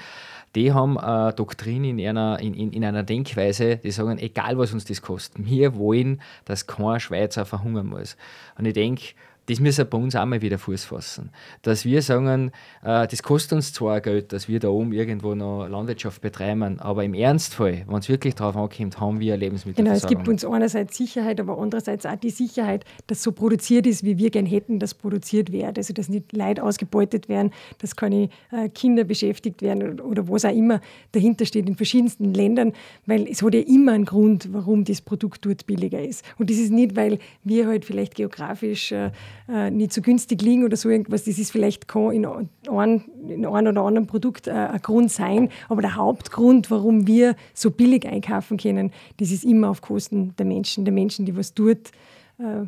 die 0.55 0.71
haben 0.71 0.97
eine 0.97 1.33
Doktrin 1.33 1.83
in 1.83 1.99
einer, 1.99 2.39
in, 2.39 2.53
in, 2.53 2.71
in 2.71 2.85
einer 2.85 3.03
Denkweise, 3.03 3.75
die 3.75 3.91
sagen, 3.91 4.17
egal 4.17 4.57
was 4.57 4.71
uns 4.71 4.85
das 4.85 5.01
kostet, 5.01 5.45
wir 5.45 5.75
wollen, 5.75 6.21
dass 6.45 6.67
kein 6.67 7.01
Schweizer 7.01 7.45
verhungern 7.45 7.87
muss. 7.87 8.15
Und 8.57 8.63
ich 8.65 8.75
denke, 8.75 9.07
das 9.49 9.59
müssen 9.59 9.79
wir 9.79 9.85
bei 9.85 9.97
uns 9.97 10.15
auch 10.15 10.25
mal 10.25 10.41
wieder 10.41 10.59
Fuß 10.59 10.85
fassen. 10.85 11.31
Dass 11.63 11.83
wir 11.83 12.03
sagen, 12.03 12.51
äh, 12.83 13.07
das 13.07 13.23
kostet 13.23 13.53
uns 13.53 13.73
zwar 13.73 13.99
Geld, 13.99 14.31
dass 14.31 14.47
wir 14.47 14.59
da 14.59 14.69
oben 14.69 14.93
irgendwo 14.93 15.33
noch 15.33 15.67
Landwirtschaft 15.67 16.21
betreiben, 16.21 16.79
aber 16.79 17.03
im 17.03 17.15
Ernstfall, 17.15 17.83
wenn 17.87 17.97
es 17.97 18.09
wirklich 18.09 18.35
darauf 18.35 18.55
ankommt, 18.55 18.99
haben 18.99 19.19
wir 19.19 19.35
Lebensmittel. 19.37 19.83
Genau, 19.83 19.95
es 19.95 20.05
gibt 20.05 20.27
uns 20.27 20.45
einerseits 20.45 20.95
Sicherheit, 20.95 21.39
aber 21.39 21.57
andererseits 21.57 22.05
auch 22.05 22.15
die 22.15 22.29
Sicherheit, 22.29 22.85
dass 23.07 23.23
so 23.23 23.31
produziert 23.31 23.87
ist, 23.87 24.03
wie 24.03 24.19
wir 24.19 24.29
gern 24.29 24.45
hätten, 24.45 24.77
dass 24.77 24.93
produziert 24.93 25.51
wird. 25.51 25.77
Also, 25.77 25.93
dass 25.93 26.09
nicht 26.09 26.31
Leute 26.31 26.63
ausgebeutet 26.63 27.27
werden, 27.27 27.51
dass 27.79 27.95
keine 27.95 28.29
äh, 28.51 28.69
Kinder 28.69 29.03
beschäftigt 29.03 29.63
werden 29.63 29.93
oder, 29.93 30.05
oder 30.05 30.29
was 30.29 30.45
auch 30.45 30.55
immer 30.55 30.79
dahinter 31.11 31.45
steht 31.45 31.67
in 31.67 31.75
verschiedensten 31.75 32.35
Ländern, 32.35 32.73
weil 33.07 33.27
es 33.27 33.41
hat 33.41 33.55
ja 33.55 33.61
immer 33.61 33.93
einen 33.93 34.05
Grund, 34.05 34.53
warum 34.53 34.83
das 34.83 35.01
Produkt 35.01 35.43
dort 35.45 35.65
billiger 35.65 36.01
ist. 36.01 36.23
Und 36.37 36.51
das 36.51 36.57
ist 36.57 36.71
nicht, 36.71 36.95
weil 36.95 37.17
wir 37.43 37.67
halt 37.67 37.85
vielleicht 37.85 38.13
geografisch 38.13 38.91
äh, 38.91 39.09
äh, 39.47 39.71
nicht 39.71 39.93
so 39.93 40.01
günstig 40.01 40.41
liegen 40.41 40.63
oder 40.63 40.77
so 40.77 40.89
irgendwas. 40.89 41.23
Das 41.23 41.37
ist 41.37 41.51
vielleicht 41.51 41.87
kann 41.87 42.11
in 42.11 42.25
einem, 42.25 43.03
in 43.27 43.45
einem 43.45 43.67
oder 43.67 43.81
anderen 43.83 44.07
Produkt 44.07 44.47
äh, 44.47 44.51
ein 44.51 44.81
Grund 44.81 45.11
sein, 45.11 45.49
aber 45.67 45.81
der 45.81 45.95
Hauptgrund, 45.95 46.69
warum 46.71 47.07
wir 47.07 47.35
so 47.53 47.71
billig 47.71 48.05
einkaufen 48.07 48.57
können, 48.57 48.91
das 49.17 49.31
ist 49.31 49.43
immer 49.43 49.69
auf 49.69 49.81
Kosten 49.81 50.35
der 50.37 50.45
Menschen, 50.45 50.85
der 50.85 50.93
Menschen, 50.93 51.25
die 51.25 51.35
was 51.35 51.53
dort 51.53 51.91
äh, 52.37 52.65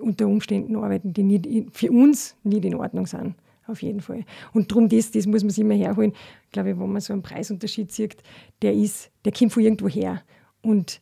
unter 0.00 0.26
Umständen 0.26 0.76
arbeiten, 0.76 1.12
die 1.12 1.22
nicht, 1.22 1.46
für 1.72 1.90
uns 1.90 2.36
nicht 2.42 2.64
in 2.64 2.74
Ordnung 2.74 3.06
sind 3.06 3.34
auf 3.70 3.82
jeden 3.82 4.00
Fall. 4.00 4.24
Und 4.52 4.70
darum, 4.70 4.88
das, 4.88 5.10
das 5.10 5.26
muss 5.26 5.42
man 5.42 5.50
sich 5.50 5.64
immer 5.64 5.74
herholen. 5.74 6.12
Ich 6.46 6.52
glaube, 6.52 6.78
wenn 6.78 6.92
man 6.92 7.00
so 7.00 7.12
einen 7.12 7.22
Preisunterschied 7.22 7.92
sieht, 7.92 8.16
der 8.62 8.74
ist, 8.74 9.10
der 9.24 9.32
kommt 9.32 9.52
von 9.52 9.62
irgendwo 9.62 9.88
her. 9.88 10.22
Und 10.62 11.00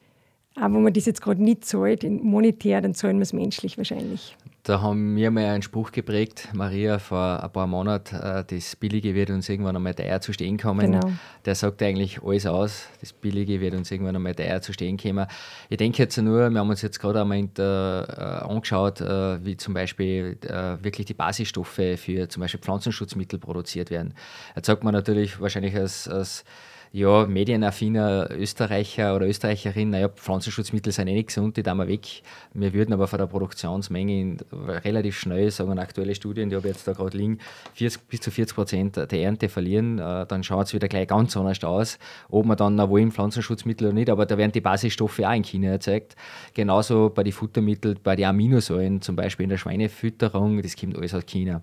auch 0.54 0.64
wenn 0.64 0.82
man 0.82 0.92
das 0.92 1.06
jetzt 1.06 1.22
gerade 1.22 1.42
nicht 1.42 1.64
zahlt, 1.64 2.04
monetär, 2.04 2.80
dann 2.80 2.94
zahlen 2.94 3.18
wir 3.18 3.22
es 3.22 3.32
menschlich 3.32 3.78
wahrscheinlich. 3.78 4.36
Da 4.68 4.82
haben 4.82 5.16
wir 5.16 5.30
mal 5.30 5.46
einen 5.46 5.62
Spruch 5.62 5.92
geprägt, 5.92 6.50
Maria, 6.52 6.98
vor 6.98 7.42
ein 7.42 7.50
paar 7.50 7.66
Monaten, 7.66 8.16
äh, 8.16 8.44
das 8.44 8.76
Billige 8.76 9.14
wird 9.14 9.30
uns 9.30 9.48
irgendwann 9.48 9.74
einmal 9.74 9.94
teuer 9.94 10.20
zu 10.20 10.34
stehen 10.34 10.58
kommen. 10.58 10.92
Genau. 10.92 11.10
Der 11.46 11.54
sagt 11.54 11.82
eigentlich 11.82 12.22
alles 12.22 12.44
aus, 12.44 12.84
das 13.00 13.14
Billige 13.14 13.62
wird 13.62 13.72
uns 13.72 13.90
irgendwann 13.90 14.14
einmal 14.14 14.34
teuer 14.34 14.60
zu 14.60 14.74
stehen 14.74 14.98
kommen. 14.98 15.26
Ich 15.70 15.78
denke 15.78 16.02
jetzt 16.02 16.18
nur, 16.18 16.50
wir 16.50 16.60
haben 16.60 16.68
uns 16.68 16.82
jetzt 16.82 17.00
gerade 17.00 17.22
einmal 17.22 17.48
äh, 17.56 18.44
angeschaut, 18.44 19.00
äh, 19.00 19.42
wie 19.42 19.56
zum 19.56 19.72
Beispiel 19.72 20.36
wirklich 20.82 21.06
die 21.06 21.14
Basisstoffe 21.14 21.80
für 21.96 22.28
zum 22.28 22.42
Beispiel 22.42 22.60
Pflanzenschutzmittel 22.60 23.38
produziert 23.38 23.90
werden. 23.90 24.12
Jetzt 24.54 24.66
sagt 24.66 24.84
man 24.84 24.92
natürlich 24.92 25.40
wahrscheinlich 25.40 25.74
als, 25.76 26.08
als 26.08 26.44
ja, 26.92 27.26
medienaffiner 27.26 28.30
Österreicher 28.30 29.14
oder 29.14 29.26
Österreicherin, 29.26 29.90
naja, 29.90 30.08
Pflanzenschutzmittel 30.08 30.92
sind 30.92 31.08
eh 31.08 31.14
nicht 31.14 31.28
gesund, 31.28 31.56
die 31.56 31.62
da 31.62 31.74
mal 31.74 31.88
weg. 31.88 32.22
Wir 32.54 32.72
würden 32.72 32.92
aber 32.92 33.06
von 33.06 33.18
der 33.18 33.26
Produktionsmenge 33.26 34.38
relativ 34.84 35.18
schnell, 35.18 35.50
sagen 35.50 35.78
aktuelle 35.78 36.14
Studien, 36.14 36.50
die 36.50 36.56
habe 36.56 36.68
ich 36.68 36.74
jetzt 36.74 36.88
da 36.88 36.92
gerade 36.92 37.16
liegen, 37.16 37.38
40, 37.74 38.02
bis 38.08 38.20
zu 38.20 38.30
40 38.30 38.54
Prozent 38.54 38.96
der 38.96 39.12
Ernte 39.12 39.48
verlieren. 39.48 39.98
Äh, 39.98 40.26
dann 40.26 40.42
schaut 40.42 40.66
es 40.66 40.74
wieder 40.74 40.88
gleich 40.88 41.08
ganz 41.08 41.36
anders 41.36 41.62
aus, 41.62 41.98
ob 42.28 42.46
man 42.46 42.56
dann 42.56 42.74
noch 42.74 42.88
wollen 42.88 43.12
Pflanzenschutzmittel 43.12 43.88
oder 43.88 43.94
nicht, 43.94 44.10
aber 44.10 44.26
da 44.26 44.38
werden 44.38 44.52
die 44.52 44.60
Basisstoffe 44.60 45.20
auch 45.20 45.32
in 45.32 45.44
China 45.44 45.68
erzeugt. 45.68 46.16
Genauso 46.54 47.10
bei 47.10 47.22
den 47.22 47.32
Futtermitteln, 47.32 47.98
bei 48.02 48.16
den 48.16 48.26
Aminosäuren, 48.26 49.02
zum 49.02 49.16
Beispiel 49.16 49.44
in 49.44 49.50
der 49.50 49.58
Schweinefütterung, 49.58 50.62
das 50.62 50.76
kommt 50.76 50.96
alles 50.96 51.14
aus 51.14 51.26
China. 51.26 51.62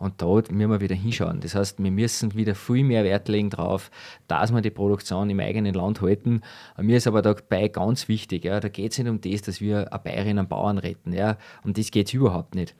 Und 0.00 0.22
da 0.22 0.26
müssen 0.50 0.70
wir 0.70 0.80
wieder 0.80 0.94
hinschauen. 0.94 1.40
Das 1.40 1.54
heißt, 1.54 1.82
wir 1.82 1.90
müssen 1.90 2.34
wieder 2.34 2.54
viel 2.54 2.84
mehr 2.84 3.04
Wert 3.04 3.28
legen 3.28 3.50
darauf, 3.50 3.90
dass 4.28 4.50
wir 4.50 4.62
die 4.62 4.70
Produktion 4.70 5.28
im 5.28 5.40
eigenen 5.40 5.74
Land 5.74 6.00
halten. 6.00 6.40
Mir 6.78 6.96
ist 6.96 7.06
aber 7.06 7.20
dabei 7.20 7.68
ganz 7.68 8.08
wichtig, 8.08 8.46
ja, 8.46 8.60
da 8.60 8.68
geht 8.68 8.92
es 8.92 8.98
nicht 8.98 9.08
um 9.08 9.20
das, 9.20 9.42
dass 9.42 9.60
wir 9.60 9.92
eine 9.92 10.02
Bäuerin 10.02 10.38
und 10.38 10.48
Bauern 10.48 10.78
retten. 10.78 11.12
Ja. 11.12 11.36
Um 11.64 11.74
das 11.74 11.90
geht 11.90 12.06
es 12.06 12.14
überhaupt 12.14 12.54
nicht. 12.54 12.74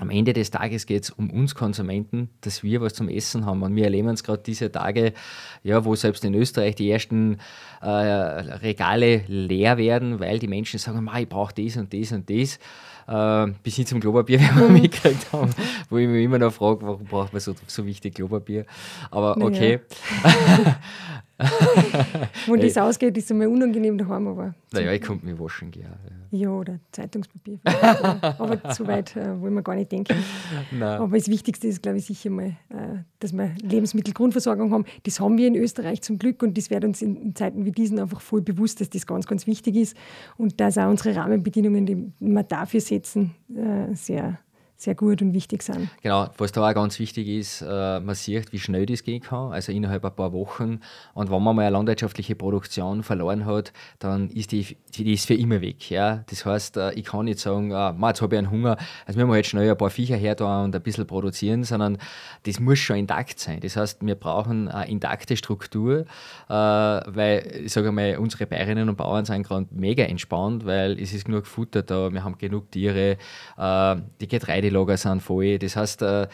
Am 0.00 0.10
Ende 0.10 0.32
des 0.32 0.50
Tages 0.50 0.86
geht 0.86 1.04
es 1.04 1.10
um 1.10 1.30
uns 1.30 1.54
Konsumenten, 1.54 2.28
dass 2.40 2.64
wir 2.64 2.80
was 2.80 2.94
zum 2.94 3.08
Essen 3.08 3.46
haben. 3.46 3.62
Und 3.62 3.76
wir 3.76 3.84
erleben 3.84 4.08
uns 4.08 4.24
gerade 4.24 4.42
diese 4.44 4.70
Tage, 4.70 5.12
ja, 5.62 5.84
wo 5.84 5.94
selbst 5.94 6.24
in 6.24 6.34
Österreich 6.34 6.74
die 6.74 6.90
ersten 6.90 7.38
äh, 7.80 7.86
Regale 7.86 9.22
leer 9.28 9.76
werden, 9.76 10.18
weil 10.18 10.40
die 10.40 10.48
Menschen 10.48 10.78
sagen, 10.78 11.08
ich 11.18 11.28
brauche 11.28 11.54
das 11.54 11.76
und 11.76 11.94
das 11.94 12.10
und 12.10 12.28
das 12.28 12.58
äh, 13.08 13.46
bis 13.62 13.76
hin 13.76 13.86
zum 13.86 14.00
Klopapier, 14.00 14.40
wie 14.40 14.60
wir 14.60 14.68
mhm. 14.68 14.72
mitgekriegt 14.74 15.32
haben, 15.32 15.50
wo 15.90 15.96
ich 15.96 16.08
mich 16.08 16.24
immer 16.24 16.38
noch 16.38 16.52
frage, 16.52 16.82
warum 16.82 17.04
braucht 17.04 17.32
man 17.32 17.40
so, 17.40 17.54
so 17.66 17.86
wichtig 17.86 18.14
Klopapier. 18.14 18.66
Aber 19.10 19.36
okay. 19.38 19.80
Wo 22.46 22.56
das 22.56 22.76
ausgeht, 22.76 23.16
ist 23.16 23.26
es 23.26 23.30
einmal 23.30 23.46
unangenehm 23.46 23.96
daheim, 23.96 24.26
aber. 24.26 24.54
Naja, 24.72 24.92
ich 24.92 25.00
könnte 25.00 25.24
mich 25.24 25.38
waschen 25.38 25.70
gehen. 25.70 25.86
Ja. 26.32 26.38
ja, 26.38 26.50
oder 26.50 26.80
Zeitungspapier. 26.90 27.60
aber 27.64 28.70
zu 28.70 28.86
weit 28.88 29.14
äh, 29.14 29.40
wollen 29.40 29.54
wir 29.54 29.62
gar 29.62 29.76
nicht 29.76 29.92
denken. 29.92 30.16
Nein. 30.72 31.00
Aber 31.00 31.16
das 31.16 31.28
Wichtigste 31.28 31.68
ist, 31.68 31.80
glaube 31.80 31.98
ich, 31.98 32.06
sicher 32.06 32.30
mal, 32.30 32.56
äh, 32.70 33.04
dass 33.20 33.32
wir 33.32 33.54
Lebensmittelgrundversorgung 33.62 34.72
haben. 34.72 34.84
Das 35.04 35.20
haben 35.20 35.38
wir 35.38 35.46
in 35.46 35.54
Österreich 35.54 36.02
zum 36.02 36.18
Glück 36.18 36.42
und 36.42 36.58
das 36.58 36.70
wird 36.70 36.84
uns 36.84 37.02
in, 37.02 37.16
in, 37.16 37.36
Zeiten 37.36 37.64
wie 37.64 37.72
diesen 37.72 38.00
einfach 38.00 38.20
voll 38.20 38.42
bewusst, 38.42 38.80
dass 38.80 38.90
das 38.90 39.06
ganz, 39.06 39.26
ganz 39.26 39.46
wichtig 39.46 39.76
ist 39.76 39.96
und 40.38 40.60
dass 40.60 40.76
auch 40.76 40.88
unsere 40.88 41.14
Rahmenbedingungen, 41.14 41.86
die 41.86 42.12
wir 42.18 42.42
dafür 42.42 42.80
setzen, 42.80 43.34
äh, 43.54 43.94
sehr 43.94 44.40
sehr 44.78 44.94
gut 44.94 45.20
und 45.22 45.34
wichtig 45.34 45.64
sind. 45.64 45.88
Genau, 46.02 46.28
was 46.38 46.52
da 46.52 46.70
auch 46.70 46.72
ganz 46.72 47.00
wichtig 47.00 47.26
ist, 47.26 47.62
äh, 47.62 47.98
man 47.98 48.14
sieht, 48.14 48.52
wie 48.52 48.60
schnell 48.60 48.86
das 48.86 49.02
gehen 49.02 49.20
kann, 49.20 49.52
also 49.52 49.72
innerhalb 49.72 50.04
ein 50.04 50.14
paar 50.14 50.32
Wochen. 50.32 50.78
Und 51.14 51.30
wenn 51.32 51.42
man 51.42 51.56
mal 51.56 51.62
eine 51.62 51.70
landwirtschaftliche 51.70 52.36
Produktion 52.36 53.02
verloren 53.02 53.44
hat, 53.44 53.72
dann 53.98 54.30
ist 54.30 54.52
die, 54.52 54.76
die 54.94 55.12
ist 55.12 55.26
für 55.26 55.34
immer 55.34 55.60
weg. 55.60 55.90
Ja? 55.90 56.22
Das 56.30 56.46
heißt, 56.46 56.76
äh, 56.76 56.92
ich 56.92 57.06
kann 57.06 57.24
nicht 57.24 57.40
sagen, 57.40 57.72
äh, 57.72 57.92
jetzt 58.06 58.22
habe 58.22 58.36
ich 58.36 58.38
einen 58.38 58.52
Hunger, 58.52 58.76
also 59.04 59.18
müssen 59.18 59.30
wir 59.30 59.36
jetzt 59.38 59.48
schnell 59.48 59.68
ein 59.68 59.76
paar 59.76 59.90
Viecher 59.90 60.14
her 60.14 60.40
und 60.40 60.76
ein 60.76 60.82
bisschen 60.82 61.08
produzieren, 61.08 61.64
sondern 61.64 61.98
das 62.44 62.60
muss 62.60 62.78
schon 62.78 62.98
intakt 62.98 63.40
sein. 63.40 63.58
Das 63.58 63.76
heißt, 63.76 64.06
wir 64.06 64.14
brauchen 64.14 64.68
eine 64.68 64.88
intakte 64.88 65.36
Struktur, 65.36 66.02
äh, 66.48 66.52
weil, 66.52 67.62
ich 67.64 67.72
sage 67.72 67.90
mal, 67.90 68.16
unsere 68.18 68.46
Bäuerinnen 68.46 68.88
und 68.88 68.94
Bauern 68.94 69.24
sind 69.24 69.42
gerade 69.42 69.66
mega 69.72 70.04
entspannt, 70.04 70.64
weil 70.66 71.00
es 71.00 71.12
ist 71.12 71.24
genug 71.24 71.48
Futter 71.48 71.82
da, 71.82 72.12
wir 72.12 72.22
haben 72.22 72.38
genug 72.38 72.70
Tiere, 72.70 73.16
die 73.58 74.28
Getreide 74.28 74.67
Lager 74.70 74.96
sind 74.96 75.22
voll. 75.22 75.58
Das 75.58 75.76
heißt, 75.76 76.02
äh, 76.02 76.26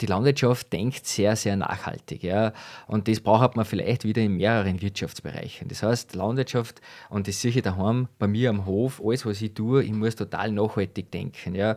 die 0.00 0.06
Landwirtschaft 0.06 0.72
denkt 0.72 1.06
sehr, 1.06 1.36
sehr 1.36 1.56
nachhaltig. 1.56 2.22
Ja? 2.22 2.52
Und 2.86 3.08
das 3.08 3.20
braucht 3.20 3.56
man 3.56 3.64
vielleicht 3.64 4.04
wieder 4.04 4.22
in 4.22 4.36
mehreren 4.36 4.80
Wirtschaftsbereichen. 4.80 5.68
Das 5.68 5.82
heißt, 5.82 6.14
Landwirtschaft, 6.14 6.80
und 7.08 7.28
das 7.28 7.40
sehe 7.40 7.50
ich 7.50 7.62
daheim 7.62 8.08
bei 8.18 8.26
mir 8.26 8.50
am 8.50 8.66
Hof, 8.66 9.02
alles, 9.04 9.26
was 9.26 9.42
ich 9.42 9.54
tue, 9.54 9.82
ich 9.84 9.92
muss 9.92 10.16
total 10.16 10.52
nachhaltig 10.52 11.10
denken. 11.10 11.54
Ja? 11.54 11.76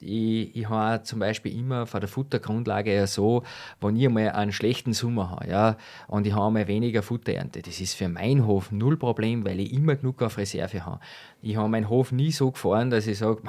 Ich, 0.00 0.54
ich 0.56 0.68
habe 0.68 1.02
zum 1.04 1.20
Beispiel 1.20 1.56
immer 1.56 1.86
von 1.86 2.00
der 2.00 2.08
Futtergrundlage 2.08 2.94
ja 2.94 3.06
so, 3.06 3.44
wenn 3.80 3.96
ich 3.96 4.06
einmal 4.06 4.30
einen 4.30 4.52
schlechten 4.52 4.92
Sommer 4.92 5.30
habe 5.30 5.48
ja, 5.48 5.76
und 6.08 6.26
ich 6.26 6.34
habe 6.34 6.46
einmal 6.46 6.66
weniger 6.66 7.02
Futterernte, 7.02 7.62
das 7.62 7.80
ist 7.80 7.94
für 7.94 8.08
meinen 8.08 8.46
Hof 8.46 8.72
null 8.72 8.96
Problem, 8.96 9.44
weil 9.44 9.60
ich 9.60 9.72
immer 9.72 9.94
genug 9.94 10.20
auf 10.22 10.38
Reserve 10.38 10.84
habe. 10.84 11.00
Ich 11.40 11.56
habe 11.56 11.68
meinen 11.68 11.88
Hof 11.88 12.12
nie 12.12 12.32
so 12.32 12.50
gefahren, 12.50 12.90
dass 12.90 13.06
ich 13.06 13.18
sage, 13.18 13.42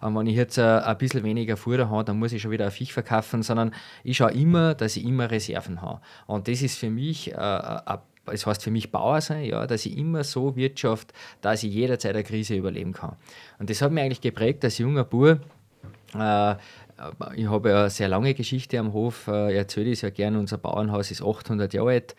wenn 0.00 0.26
ich 0.26 0.36
jetzt 0.36 0.58
ein 0.58 0.98
bisschen 0.98 1.24
weniger 1.24 1.56
Futter 1.56 1.90
habe, 1.90 2.04
dann 2.04 2.18
muss 2.18 2.32
ich 2.32 2.42
schon 2.42 2.50
wieder 2.50 2.66
ein 2.66 2.70
Fisch 2.70 2.92
verkaufen, 2.92 3.42
sondern 3.42 3.57
sondern 3.58 3.78
ich 4.04 4.16
schaue 4.16 4.32
immer, 4.32 4.74
dass 4.74 4.96
ich 4.96 5.04
immer 5.04 5.30
Reserven 5.30 5.82
habe. 5.82 6.00
Und 6.26 6.48
das 6.48 6.62
ist 6.62 6.78
für 6.78 6.90
mich 6.90 7.32
äh, 7.32 7.80
das 8.32 8.46
heißt 8.46 8.62
für 8.62 8.70
mich 8.70 8.90
Bauer 8.90 9.20
sein, 9.20 9.44
ja, 9.44 9.66
dass 9.66 9.86
ich 9.86 9.96
immer 9.96 10.24
so 10.24 10.56
wirtschaft, 10.56 11.12
dass 11.40 11.62
ich 11.62 11.72
jederzeit 11.72 12.14
eine 12.14 12.24
Krise 12.24 12.54
überleben 12.54 12.92
kann. 12.92 13.16
Und 13.58 13.70
das 13.70 13.82
hat 13.82 13.92
mich 13.92 14.02
eigentlich 14.02 14.20
geprägt 14.20 14.64
als 14.64 14.78
junger 14.78 15.04
Bub. 15.04 15.40
Äh, 16.14 16.54
ich 17.36 17.48
habe 17.48 17.70
ja 17.70 17.80
eine 17.80 17.90
sehr 17.90 18.08
lange 18.08 18.34
Geschichte 18.34 18.78
am 18.78 18.92
Hof, 18.92 19.28
äh, 19.28 19.60
ich 19.60 19.76
es 19.76 20.00
ja 20.00 20.10
gerne, 20.10 20.38
unser 20.38 20.58
Bauernhaus 20.58 21.10
ist 21.10 21.22
800 21.22 21.72
Jahre 21.72 21.90
alt. 21.90 22.16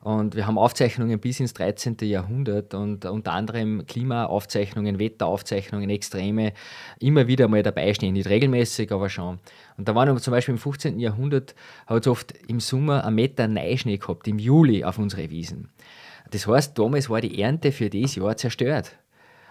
Und 0.00 0.36
wir 0.36 0.46
haben 0.46 0.58
Aufzeichnungen 0.58 1.18
bis 1.18 1.40
ins 1.40 1.54
13. 1.54 1.96
Jahrhundert 2.02 2.74
und 2.74 3.04
unter 3.04 3.32
anderem 3.32 3.84
Klimaaufzeichnungen, 3.86 4.98
Wetteraufzeichnungen, 4.98 5.90
Extreme 5.90 6.52
immer 7.00 7.26
wieder 7.26 7.48
mal 7.48 7.62
dabei 7.62 7.92
stehen. 7.94 8.14
Nicht 8.14 8.28
regelmäßig, 8.28 8.92
aber 8.92 9.08
schon. 9.08 9.38
Und 9.76 9.88
da 9.88 9.94
waren 9.94 10.16
zum 10.18 10.30
Beispiel 10.30 10.54
im 10.54 10.58
15. 10.58 10.98
Jahrhundert, 11.00 11.54
hat 11.86 12.02
es 12.02 12.08
oft 12.08 12.32
im 12.46 12.60
Sommer 12.60 13.04
einen 13.04 13.16
Meter 13.16 13.48
Neuschnee 13.48 13.98
gehabt, 13.98 14.28
im 14.28 14.38
Juli 14.38 14.84
auf 14.84 14.98
unsere 14.98 15.30
Wiesen. 15.30 15.68
Das 16.30 16.46
heißt, 16.46 16.78
damals 16.78 17.08
war 17.10 17.20
die 17.20 17.40
Ernte 17.40 17.72
für 17.72 17.90
dieses 17.90 18.16
Jahr 18.16 18.36
zerstört. 18.36 18.96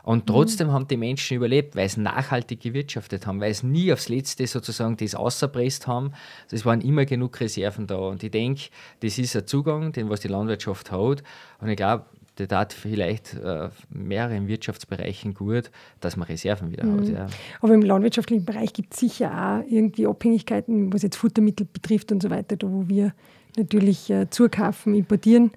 Und 0.07 0.19
mhm. 0.19 0.33
trotzdem 0.33 0.67
mhm. 0.67 0.71
haben 0.71 0.87
die 0.87 0.95
Menschen 0.95 1.35
überlebt, 1.35 1.75
weil 1.75 1.89
sie 1.89 1.99
nachhaltig 1.99 2.61
gewirtschaftet 2.61 3.27
haben, 3.27 3.41
weil 3.41 3.53
sie 3.53 3.67
nie 3.67 3.91
aufs 3.91 4.07
Letzte 4.07 4.47
sozusagen 4.47 4.95
das 4.95 5.15
außerpresst 5.15 5.85
haben. 5.85 6.13
Es 6.49 6.65
waren 6.65 6.79
immer 6.79 7.03
genug 7.03 7.37
Reserven 7.41 7.87
da. 7.87 7.97
Und 7.97 8.23
ich 8.23 8.31
denke, 8.31 8.69
das 9.01 9.17
ist 9.17 9.35
ein 9.35 9.45
Zugang, 9.45 9.91
den 9.91 10.09
was 10.09 10.21
die 10.21 10.29
Landwirtschaft 10.29 10.93
hat. 10.93 11.23
Und 11.59 11.67
ich 11.67 11.75
glaube, 11.75 12.05
der 12.37 12.47
tat 12.47 12.71
vielleicht 12.71 13.33
äh, 13.33 13.67
mehreren 13.89 14.47
Wirtschaftsbereichen 14.47 15.33
gut, 15.33 15.71
dass 15.99 16.15
man 16.15 16.27
Reserven 16.29 16.71
wieder 16.71 16.85
mhm. 16.85 17.01
hat. 17.01 17.09
Ja. 17.09 17.27
Aber 17.59 17.73
im 17.73 17.81
landwirtschaftlichen 17.81 18.45
Bereich 18.45 18.71
gibt 18.71 18.93
es 18.93 19.01
sicher 19.01 19.29
auch 19.29 19.69
irgendwie 19.69 20.07
Abhängigkeiten, 20.07 20.93
was 20.93 21.01
jetzt 21.01 21.17
Futtermittel 21.17 21.67
betrifft 21.73 22.13
und 22.13 22.23
so 22.23 22.29
weiter, 22.29 22.55
da 22.55 22.71
wo 22.71 22.87
wir 22.87 23.13
natürlich 23.57 24.09
äh, 24.09 24.29
zukaufen, 24.29 24.95
importieren. 24.95 25.51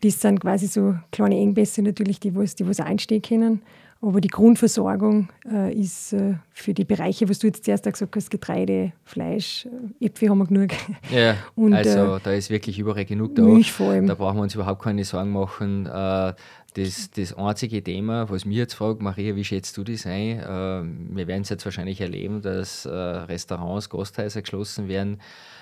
Das 0.00 0.20
sind 0.20 0.40
quasi 0.40 0.66
so 0.66 0.94
kleine 1.10 1.36
Engpässe 1.36 1.82
natürlich, 1.82 2.20
die 2.20 2.34
was, 2.34 2.54
die 2.54 2.66
was 2.68 2.80
einstehen 2.80 3.22
können. 3.22 3.62
Aber 4.00 4.20
die 4.20 4.28
Grundversorgung 4.28 5.28
äh, 5.50 5.74
ist 5.74 6.12
äh, 6.12 6.34
für 6.52 6.72
die 6.72 6.84
Bereiche, 6.84 7.28
was 7.28 7.40
du 7.40 7.48
jetzt 7.48 7.64
zuerst 7.64 7.82
gesagt 7.82 8.14
hast, 8.14 8.30
Getreide, 8.30 8.92
Fleisch, 9.02 9.66
äh, 10.00 10.06
Äpfel 10.06 10.28
haben 10.30 10.38
wir 10.38 10.46
genug. 10.46 10.70
Ja, 11.12 11.34
Und, 11.56 11.74
also 11.74 12.16
äh, 12.16 12.20
da 12.22 12.32
ist 12.32 12.48
wirklich 12.48 12.78
überall 12.78 13.04
genug 13.04 13.34
da. 13.34 13.42
Milch 13.42 13.72
vor 13.72 13.90
allem. 13.90 14.06
Da 14.06 14.14
brauchen 14.14 14.36
wir 14.36 14.42
uns 14.42 14.54
überhaupt 14.54 14.82
keine 14.82 15.04
Sorgen 15.04 15.32
machen. 15.32 15.86
Äh, 15.86 16.34
das, 16.74 17.10
das 17.10 17.36
einzige 17.36 17.82
Thema, 17.82 18.30
was 18.30 18.44
mir 18.44 18.58
jetzt 18.58 18.74
fragt, 18.74 19.02
Maria, 19.02 19.34
wie 19.34 19.42
schätzt 19.42 19.76
du 19.76 19.82
das 19.82 20.06
ein? 20.06 20.38
Äh, 20.38 21.16
wir 21.16 21.26
werden 21.26 21.42
es 21.42 21.48
jetzt 21.48 21.64
wahrscheinlich 21.64 22.00
erleben, 22.00 22.40
dass 22.40 22.86
Restaurants, 22.86 23.90
Gasthäuser 23.90 24.42
geschlossen 24.42 24.86
werden. 24.86 25.18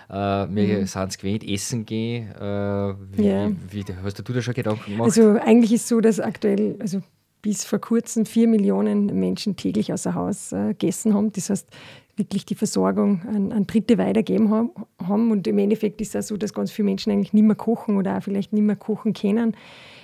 wir 0.08 0.46
mhm. 0.50 0.86
sind 0.86 1.08
es 1.08 1.16
gewöhnt, 1.16 1.42
essen 1.42 1.86
gehen. 1.86 2.28
Wie, 3.12 3.26
ja. 3.26 3.50
wie, 3.70 3.84
hast 4.04 4.18
du 4.18 4.32
da 4.32 4.42
schon 4.42 4.52
Gedanken 4.52 4.90
gemacht? 4.90 5.06
Also 5.06 5.38
eigentlich 5.40 5.72
ist 5.72 5.84
es 5.84 5.88
so, 5.88 6.02
dass 6.02 6.20
aktuell, 6.20 6.76
also 6.80 7.00
bis 7.46 7.64
vor 7.64 7.78
kurzem 7.78 8.26
vier 8.26 8.48
Millionen 8.48 9.06
Menschen 9.20 9.54
täglich 9.54 9.92
außer 9.92 10.16
Haus 10.16 10.50
äh, 10.50 10.70
gegessen 10.70 11.14
haben. 11.14 11.30
Das 11.30 11.48
heißt, 11.48 11.68
wirklich 12.16 12.44
die 12.44 12.56
Versorgung 12.56 13.22
an, 13.32 13.52
an 13.52 13.68
Dritte 13.68 13.98
weitergeben 13.98 14.50
haben. 14.50 15.30
Und 15.30 15.46
im 15.46 15.56
Endeffekt 15.58 16.00
ist 16.00 16.16
es 16.16 16.24
auch 16.24 16.28
so, 16.30 16.36
dass 16.36 16.52
ganz 16.52 16.72
viele 16.72 16.86
Menschen 16.86 17.12
eigentlich 17.12 17.32
nicht 17.32 17.44
mehr 17.44 17.54
kochen 17.54 17.98
oder 17.98 18.18
auch 18.18 18.22
vielleicht 18.24 18.52
nicht 18.52 18.64
mehr 18.64 18.74
kochen 18.74 19.12
können. 19.12 19.56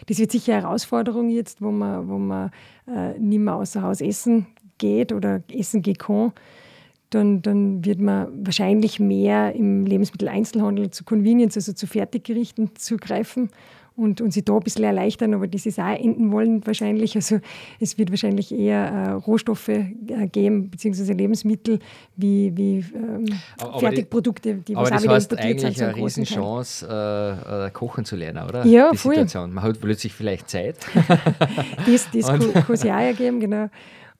Das 0.06 0.20
wird 0.20 0.30
sicher 0.30 0.52
eine 0.52 0.62
Herausforderung 0.62 1.30
jetzt, 1.30 1.60
wo 1.60 1.72
man, 1.72 2.08
wo 2.08 2.16
man 2.16 2.52
äh, 2.86 3.18
nicht 3.18 3.40
mehr 3.40 3.56
außer 3.56 3.82
Haus 3.82 4.00
essen 4.00 4.46
geht 4.78 5.10
oder 5.10 5.42
essen 5.52 5.82
gehen 5.82 5.98
kann. 5.98 6.32
Dann, 7.10 7.42
dann 7.42 7.84
wird 7.84 7.98
man 7.98 8.46
wahrscheinlich 8.46 9.00
mehr 9.00 9.52
im 9.56 9.84
Lebensmitteleinzelhandel 9.84 10.92
zu 10.92 11.02
Convenience, 11.02 11.56
also 11.56 11.72
zu 11.72 11.88
Fertiggerichten 11.88 12.76
zugreifen 12.76 13.50
und, 14.02 14.20
und 14.20 14.32
sie 14.32 14.44
da 14.44 14.54
ein 14.54 14.60
bisschen 14.60 14.84
erleichtern, 14.84 15.32
aber 15.34 15.46
das 15.46 15.64
ist 15.64 15.78
auch 15.78 15.94
enden 15.94 16.32
wollen 16.32 16.66
wahrscheinlich. 16.66 17.14
Also 17.14 17.38
es 17.78 17.96
wird 17.98 18.10
wahrscheinlich 18.10 18.52
eher 18.52 18.84
äh, 18.84 19.10
Rohstoffe 19.12 19.68
äh, 19.68 19.86
geben, 20.30 20.70
beziehungsweise 20.70 21.12
Lebensmittel 21.12 21.78
wie, 22.16 22.52
wie 22.56 22.84
ähm, 22.94 23.26
Fertigprodukte, 23.78 24.54
die 24.56 24.74
aber 24.74 24.90
was 24.90 25.02
das 25.02 25.06
auch 25.06 25.12
heißt 25.12 25.38
eigentlich 25.38 25.82
eine 25.82 25.94
Riesenchance, 25.94 26.86
äh, 26.88 27.66
äh, 27.66 27.70
kochen 27.70 28.04
zu 28.04 28.16
lernen, 28.16 28.48
oder? 28.48 28.66
Ja, 28.66 28.90
die 28.90 28.96
voll. 28.96 29.14
Situation. 29.14 29.52
Man 29.54 29.62
hat 29.62 29.80
plötzlich 29.80 30.12
vielleicht 30.12 30.50
Zeit. 30.50 30.76
das 31.86 32.08
das 32.12 32.26
kann 32.26 32.64
es 32.68 32.82
ja 32.82 32.96
auch 32.96 33.02
ergeben, 33.02 33.38
genau. 33.38 33.68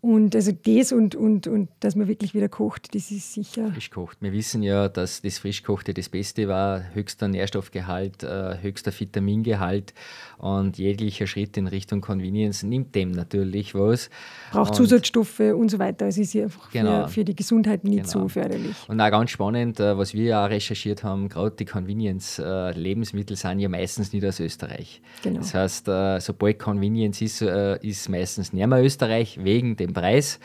Und 0.05 0.35
also 0.35 0.51
das 0.51 0.91
und, 0.91 1.15
und, 1.15 1.47
und 1.47 1.69
dass 1.79 1.95
man 1.95 2.09
wirklich 2.09 2.35
wieder 2.35 2.49
kocht, 2.49 2.93
das 2.93 3.13
ist 3.13 3.35
sicher. 3.35 3.71
Frisch 3.71 3.91
kocht. 3.91 4.19
Wir 4.21 4.33
wissen 4.33 4.61
ja, 4.65 4.89
dass 4.89 5.23
das 5.23 5.39
Frischkochte 5.39 5.95
das 5.95 6.09
Beste 6.09 6.49
war. 6.49 6.93
Höchster 6.93 7.29
Nährstoffgehalt, 7.29 8.25
äh, 8.25 8.61
höchster 8.61 8.91
Vitamingehalt 8.91 9.95
und 10.39 10.77
jeglicher 10.77 11.29
Schritt 11.29 11.57
in 11.57 11.69
Richtung 11.69 12.01
Convenience 12.01 12.65
nimmt 12.65 12.97
dem 12.97 13.13
natürlich 13.13 13.77
was. 13.77 14.11
Braucht 14.51 14.71
und 14.71 14.75
Zusatzstoffe 14.75 15.39
und 15.39 15.71
so 15.71 15.79
weiter. 15.79 16.07
Also 16.07 16.23
ist 16.23 16.35
ja 16.35 16.43
einfach 16.43 16.73
genau, 16.73 17.07
für, 17.07 17.21
für, 17.21 17.25
die 17.25 17.37
Gesundheit 17.37 17.85
nicht 17.85 17.99
genau. 17.99 18.25
so 18.25 18.29
förderlich. 18.29 18.75
Und 18.89 19.01
auch 19.01 19.11
ganz 19.11 19.31
spannend, 19.31 19.79
äh, 19.79 19.97
was 19.97 20.15
wir 20.15 20.25
ja 20.25 20.45
auch 20.45 20.51
recherchiert 20.51 21.05
haben, 21.05 21.29
gerade 21.29 21.55
die 21.55 21.65
Convenience-Lebensmittel 21.65 23.35
äh, 23.35 23.37
sind 23.37 23.61
ja 23.61 23.69
meistens 23.69 24.13
nicht 24.13 24.27
aus 24.27 24.41
Österreich. 24.41 25.01
Genau. 25.23 25.39
Das 25.39 25.55
heißt, 25.55 25.89
sobald 26.25 26.59
Convenience 26.59 27.23
ist, 27.23 27.41
ist 27.41 28.09
meistens 28.09 28.53
nicht 28.53 28.67
mehr 28.67 28.83
Österreich 28.83 29.39
wegen 29.45 29.77
dem 29.77 29.92
Preis. 29.93 30.39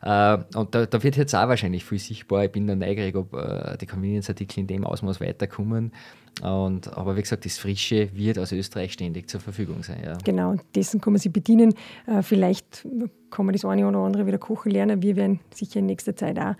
Uh, 0.00 0.44
und 0.54 0.76
da, 0.76 0.86
da, 0.86 1.02
wird 1.02 1.16
jetzt 1.16 1.34
auch 1.34 1.48
wahrscheinlich 1.48 1.84
viel 1.84 1.98
sichtbar. 1.98 2.44
Ich 2.44 2.52
bin 2.52 2.68
da 2.68 2.76
neugierig, 2.76 3.16
ob 3.16 3.32
uh, 3.32 3.76
die 3.80 3.86
Convenience-Artikel 3.86 4.60
in 4.60 4.66
dem 4.68 4.84
Ausmaß 4.84 5.20
weiterkommen. 5.20 5.92
Und, 6.40 6.96
aber 6.96 7.16
wie 7.16 7.22
gesagt, 7.22 7.44
das 7.44 7.58
Frische 7.58 8.08
wird 8.14 8.38
aus 8.38 8.52
Österreich 8.52 8.92
ständig 8.92 9.28
zur 9.28 9.40
Verfügung 9.40 9.82
sein. 9.82 10.00
Ja. 10.04 10.16
Genau, 10.24 10.54
dessen 10.72 11.00
kann 11.00 11.14
man 11.14 11.20
sich 11.20 11.32
bedienen. 11.32 11.74
Uh, 12.06 12.22
vielleicht 12.22 12.86
kann 13.30 13.44
man 13.44 13.54
das 13.54 13.64
eine 13.64 13.88
oder 13.88 13.98
andere 13.98 14.24
wieder 14.26 14.38
kochen 14.38 14.70
lernen. 14.70 15.02
Wir 15.02 15.16
werden 15.16 15.40
sicher 15.52 15.80
in 15.80 15.86
nächster 15.86 16.14
Zeit 16.14 16.38
auch 16.38 16.54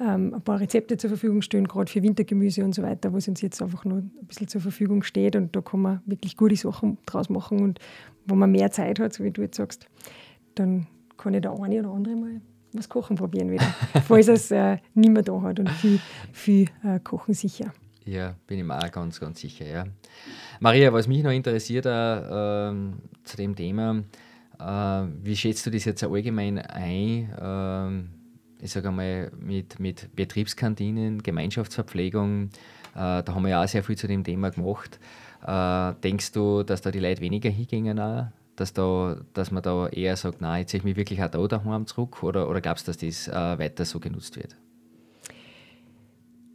ähm, 0.00 0.34
ein 0.34 0.42
paar 0.42 0.60
Rezepte 0.60 0.96
zur 0.96 1.10
Verfügung 1.10 1.42
stellen, 1.42 1.66
gerade 1.66 1.90
für 1.90 2.02
Wintergemüse 2.02 2.64
und 2.64 2.74
so 2.74 2.82
weiter, 2.82 3.12
was 3.12 3.26
uns 3.26 3.40
jetzt 3.40 3.60
einfach 3.60 3.84
nur 3.84 3.98
ein 3.98 4.10
bisschen 4.28 4.46
zur 4.46 4.60
Verfügung 4.60 5.02
steht. 5.02 5.34
Und 5.34 5.54
da 5.56 5.60
kann 5.60 5.80
man 5.80 6.00
wirklich 6.06 6.36
gute 6.36 6.56
Sachen 6.56 6.98
draus 7.06 7.28
machen. 7.28 7.60
Und 7.60 7.80
wo 8.24 8.36
man 8.36 8.52
mehr 8.52 8.70
Zeit 8.70 9.00
hat, 9.00 9.12
so 9.12 9.24
wie 9.24 9.32
du 9.32 9.42
jetzt 9.42 9.56
sagst, 9.56 9.88
dann 10.54 10.86
kann 11.16 11.34
ich 11.34 11.42
der 11.42 11.52
eine 11.52 11.80
oder 11.80 11.90
andere 11.90 12.16
mal 12.16 12.40
was 12.74 12.88
kochen 12.88 13.16
probieren 13.16 13.50
wieder, 13.50 13.64
falls 14.06 14.28
es 14.28 14.50
äh, 14.50 14.78
nicht 14.94 15.10
mehr 15.10 15.22
da 15.22 15.40
hat 15.40 15.60
und 15.60 15.70
viel, 15.70 16.00
viel 16.32 16.68
äh, 16.82 16.98
kochen 16.98 17.32
sicher. 17.32 17.72
Ja, 18.04 18.34
bin 18.46 18.58
ich 18.58 18.64
mir 18.64 18.76
auch 18.76 18.90
ganz, 18.90 19.18
ganz 19.18 19.40
sicher. 19.40 19.64
Ja. 19.64 19.84
Maria, 20.60 20.92
was 20.92 21.08
mich 21.08 21.22
noch 21.22 21.30
interessiert 21.30 21.86
äh, 21.86 22.72
zu 23.22 23.36
dem 23.36 23.54
Thema, 23.54 24.02
äh, 24.58 25.08
wie 25.22 25.36
schätzt 25.36 25.64
du 25.64 25.70
das 25.70 25.84
jetzt 25.84 26.04
allgemein 26.04 26.58
ein? 26.58 27.32
Ähm, 27.40 28.10
ich 28.60 28.72
sage 28.72 28.88
einmal 28.88 29.30
mit, 29.38 29.78
mit 29.78 30.14
Betriebskantinen, 30.14 31.22
Gemeinschaftsverpflegung, 31.22 32.50
äh, 32.94 33.22
da 33.22 33.24
haben 33.28 33.42
wir 33.42 33.50
ja 33.50 33.64
auch 33.64 33.68
sehr 33.68 33.82
viel 33.82 33.96
zu 33.96 34.06
dem 34.06 34.24
Thema 34.24 34.50
gemacht. 34.50 34.98
Äh, 35.46 35.94
denkst 36.02 36.32
du, 36.32 36.62
dass 36.62 36.82
da 36.82 36.90
die 36.90 37.00
Leute 37.00 37.20
weniger 37.20 37.50
hingehen? 37.50 37.98
Auch? 37.98 38.26
Dass, 38.56 38.72
da, 38.72 39.20
dass 39.32 39.50
man 39.50 39.62
da 39.62 39.88
eher 39.88 40.16
sagt, 40.16 40.40
nein, 40.40 40.60
jetzt 40.60 40.70
sehe 40.70 40.78
ich 40.78 40.84
mich 40.84 40.96
wirklich 40.96 41.22
auch 41.22 41.30
da 41.30 41.46
daheim 41.46 41.86
zurück 41.86 42.22
oder, 42.22 42.48
oder 42.48 42.60
glaubst 42.60 42.86
du, 42.86 42.92
dass 42.92 42.98
das 42.98 43.28
äh, 43.28 43.58
weiter 43.58 43.84
so 43.84 44.00
genutzt 44.00 44.36
wird? 44.36 44.56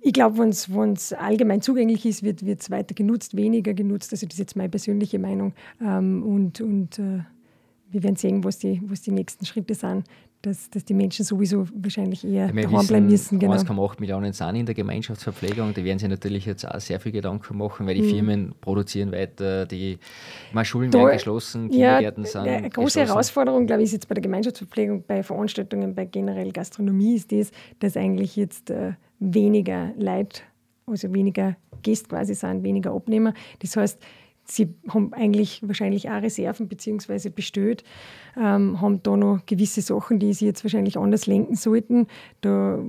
Ich 0.02 0.14
glaube, 0.14 0.38
wenn 0.38 0.94
es 0.94 1.14
allgemein 1.14 1.62
zugänglich 1.62 2.06
ist, 2.06 2.24
wird 2.24 2.42
es 2.42 2.72
weiter 2.72 2.96
genutzt, 2.96 3.36
weniger 3.36 3.74
genutzt. 3.74 4.14
Also 4.14 4.26
das 4.26 4.36
ist 4.36 4.40
jetzt 4.40 4.56
meine 4.56 4.70
persönliche 4.70 5.20
Meinung. 5.20 5.54
Ähm, 5.82 6.24
und 6.24 6.62
und 6.62 7.00
äh, 7.00 7.20
wir 7.92 8.04
werden 8.04 8.16
sehen, 8.16 8.44
was 8.44 8.60
die, 8.60 8.82
was 8.86 9.02
die 9.02 9.12
nächsten 9.12 9.46
Schritte 9.46 9.76
sind 9.76 10.06
dass, 10.42 10.70
dass 10.70 10.86
die 10.86 10.94
Menschen 10.94 11.26
sowieso 11.26 11.68
wahrscheinlich 11.74 12.24
eher 12.24 12.48
ja, 12.48 12.52
daheim 12.52 12.88
bleiben 12.88 13.08
müssen. 13.08 13.40
Genau. 13.40 13.54
1,8 13.54 14.00
Millionen 14.00 14.32
sind 14.32 14.56
in 14.56 14.66
der 14.66 14.76
Gemeinschaftsverpflegung. 14.76 15.74
Die 15.74 15.84
werden 15.84 16.00
sich 16.00 16.08
natürlich 16.08 16.46
jetzt 16.46 16.66
auch 16.66 16.80
sehr 16.80 17.00
viel 17.00 17.12
Gedanken 17.12 17.58
machen, 17.58 17.86
weil 17.86 17.96
die 17.96 18.04
mhm. 18.04 18.10
Firmen 18.10 18.56
produzieren 18.62 19.12
weiter, 19.12 19.66
die 19.66 20.00
Schulen 20.64 20.92
da, 20.92 21.00
werden 21.00 21.14
geschlossen, 21.14 21.70
Kindergärten 21.70 22.24
ja, 22.24 22.30
sind. 22.30 22.48
Eine 22.48 22.70
große 22.70 23.02
Herausforderung, 23.02 23.68
glaube 23.68 23.82
ich, 23.82 23.88
ist 23.88 23.94
jetzt 23.94 24.08
bei 24.08 24.16
der 24.16 24.22
Gemeinschaftsverpflegung, 24.22 25.04
bei 25.06 25.24
Veranstaltungen, 25.24 25.94
bei 25.94 26.06
generell 26.06 26.52
Gastronomie, 26.52 27.16
ist 27.16 27.32
das, 27.32 27.52
dass 27.80 27.98
eigentlich 27.98 28.38
jetzt 28.38 28.70
äh, 28.70 28.94
weniger 29.20 29.92
Leute, 29.98 30.42
also 30.86 31.14
weniger 31.14 31.58
Gäste 31.84 32.08
quasi 32.08 32.34
sind, 32.34 32.64
weniger 32.64 32.92
Abnehmer. 32.92 33.34
Das 33.60 33.76
heißt, 33.76 34.00
sie 34.52 34.74
haben 34.88 35.14
eigentlich 35.14 35.62
wahrscheinlich 35.66 36.10
auch 36.10 36.22
Reserven 36.22 36.68
bzw. 36.68 37.30
bestellt, 37.30 37.84
ähm, 38.38 38.82
haben 38.82 39.04
da 39.04 39.18
noch 39.18 39.46
gewisse 39.46 39.82
Sachen, 39.82 40.20
die 40.20 40.34
sie 40.34 40.46
jetzt 40.46 40.64
wahrscheinlich 40.64 40.98
anders 40.98 41.28
lenken 41.28 41.56
sollten. 41.56 42.08
Da 42.42 42.80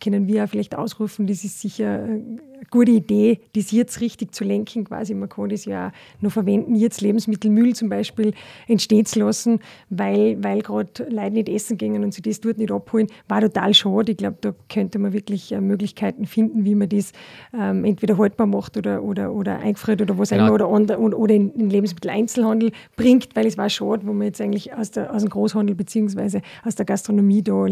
können 0.00 0.26
wir 0.26 0.44
auch 0.44 0.48
vielleicht 0.48 0.76
ausrufen, 0.76 1.26
das 1.26 1.44
ist 1.44 1.60
sicher 1.60 2.04
eine 2.04 2.40
gute 2.70 2.92
Idee, 2.92 3.40
das 3.54 3.70
jetzt 3.70 4.00
richtig 4.00 4.34
zu 4.34 4.44
lenken. 4.44 4.84
Quasi, 4.84 5.14
man 5.14 5.28
kann 5.28 5.48
das 5.48 5.64
ja 5.64 5.88
auch 5.88 6.22
noch 6.22 6.32
verwenden, 6.32 6.74
jetzt 6.74 7.00
Lebensmittelmüll 7.00 7.74
zum 7.74 7.88
Beispiel 7.88 8.32
entstehen 8.66 9.06
zu 9.06 9.20
lassen, 9.20 9.60
weil, 9.90 10.42
weil 10.42 10.62
gerade 10.62 11.06
Leute 11.08 11.32
nicht 11.32 11.48
essen 11.48 11.76
gingen 11.76 12.04
und 12.04 12.14
sie 12.14 12.22
das 12.22 12.40
dort 12.40 12.58
nicht 12.58 12.72
abholen, 12.72 13.08
war 13.28 13.40
total 13.40 13.74
schade. 13.74 14.12
Ich 14.12 14.18
glaube, 14.18 14.38
da 14.40 14.54
könnte 14.68 14.98
man 14.98 15.12
wirklich 15.12 15.52
äh, 15.52 15.60
Möglichkeiten 15.60 16.26
finden, 16.26 16.64
wie 16.64 16.74
man 16.74 16.88
das 16.88 17.12
ähm, 17.54 17.84
entweder 17.84 18.18
haltbar 18.18 18.46
macht 18.46 18.76
oder, 18.76 19.02
oder, 19.02 19.32
oder 19.32 19.58
eingefriert 19.58 20.02
oder 20.02 20.18
was 20.18 20.30
genau. 20.30 20.46
immer 20.46 20.54
oder, 20.54 20.98
oder, 21.06 21.18
oder 21.18 21.34
in 21.34 21.52
den 21.56 21.70
Lebensmitteleinzelhandel 21.70 22.72
bringt, 22.96 23.34
weil 23.34 23.46
es 23.46 23.56
war 23.56 23.70
schade, 23.70 24.06
wo 24.06 24.12
man 24.12 24.26
jetzt 24.26 24.40
eigentlich 24.40 24.74
aus, 24.74 24.90
der, 24.90 25.12
aus 25.14 25.22
dem 25.22 25.30
Großhandel 25.30 25.74
bzw. 25.74 26.40
aus 26.64 26.74
der 26.74 26.86
Gastronomie 26.86 27.42
da 27.42 27.66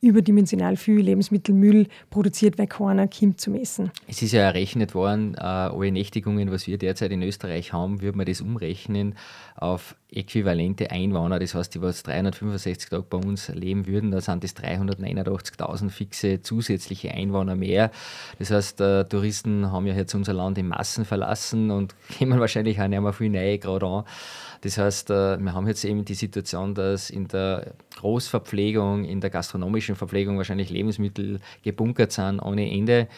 überdimensional 0.00 0.76
viel 0.76 1.00
Lebensmittelmüll 1.00 1.86
produziert, 2.08 2.58
weil 2.58 2.66
keiner 2.66 3.06
kommt 3.06 3.40
zum 3.40 3.54
Essen. 3.54 3.90
Es 4.06 4.22
ist 4.22 4.32
ja 4.32 4.42
errechnet 4.42 4.94
worden, 4.94 5.34
äh, 5.34 5.40
alle 5.40 5.92
Nächtigungen, 5.92 6.50
was 6.50 6.66
wir 6.66 6.78
derzeit 6.78 7.12
in 7.12 7.22
Österreich 7.22 7.72
haben, 7.72 8.00
würde 8.00 8.16
man 8.16 8.26
das 8.26 8.40
umrechnen 8.40 9.14
auf 9.56 9.94
äquivalente 10.10 10.90
Einwohner. 10.90 11.38
Das 11.38 11.54
heißt, 11.54 11.74
die, 11.74 11.82
was 11.82 12.02
365 12.02 12.88
Tage 12.88 13.04
bei 13.08 13.18
uns 13.18 13.48
leben 13.48 13.86
würden, 13.86 14.10
da 14.10 14.20
sind 14.20 14.42
das 14.42 14.56
389.000 14.56 15.90
fixe 15.90 16.42
zusätzliche 16.42 17.12
Einwohner 17.12 17.54
mehr. 17.54 17.90
Das 18.38 18.50
heißt, 18.50 18.80
äh, 18.80 19.04
Touristen 19.04 19.70
haben 19.70 19.86
ja 19.86 19.94
jetzt 19.94 20.14
unser 20.14 20.32
Land 20.32 20.58
in 20.58 20.68
Massen 20.68 21.04
verlassen 21.04 21.70
und 21.70 21.94
kommen 22.18 22.40
wahrscheinlich 22.40 22.80
auch 22.80 22.88
nicht 22.88 23.00
mehr 23.00 23.12
viel 23.12 23.30
neu 23.30 23.58
gerade 23.58 23.86
an. 23.86 24.04
Das 24.62 24.76
heißt, 24.76 25.10
äh, 25.10 25.38
wir 25.38 25.54
haben 25.54 25.66
jetzt 25.68 25.84
eben 25.84 26.04
die 26.04 26.14
Situation, 26.14 26.74
dass 26.74 27.08
in 27.08 27.28
der 27.28 27.72
Großverpflegung, 27.96 29.04
in 29.04 29.20
der 29.20 29.30
gastronomischen 29.30 29.89
Verpflegung 29.96 30.36
wahrscheinlich 30.36 30.70
Lebensmittel 30.70 31.40
gebunkert 31.62 32.12
sind 32.12 32.40
ohne 32.40 32.70
Ende. 32.70 33.08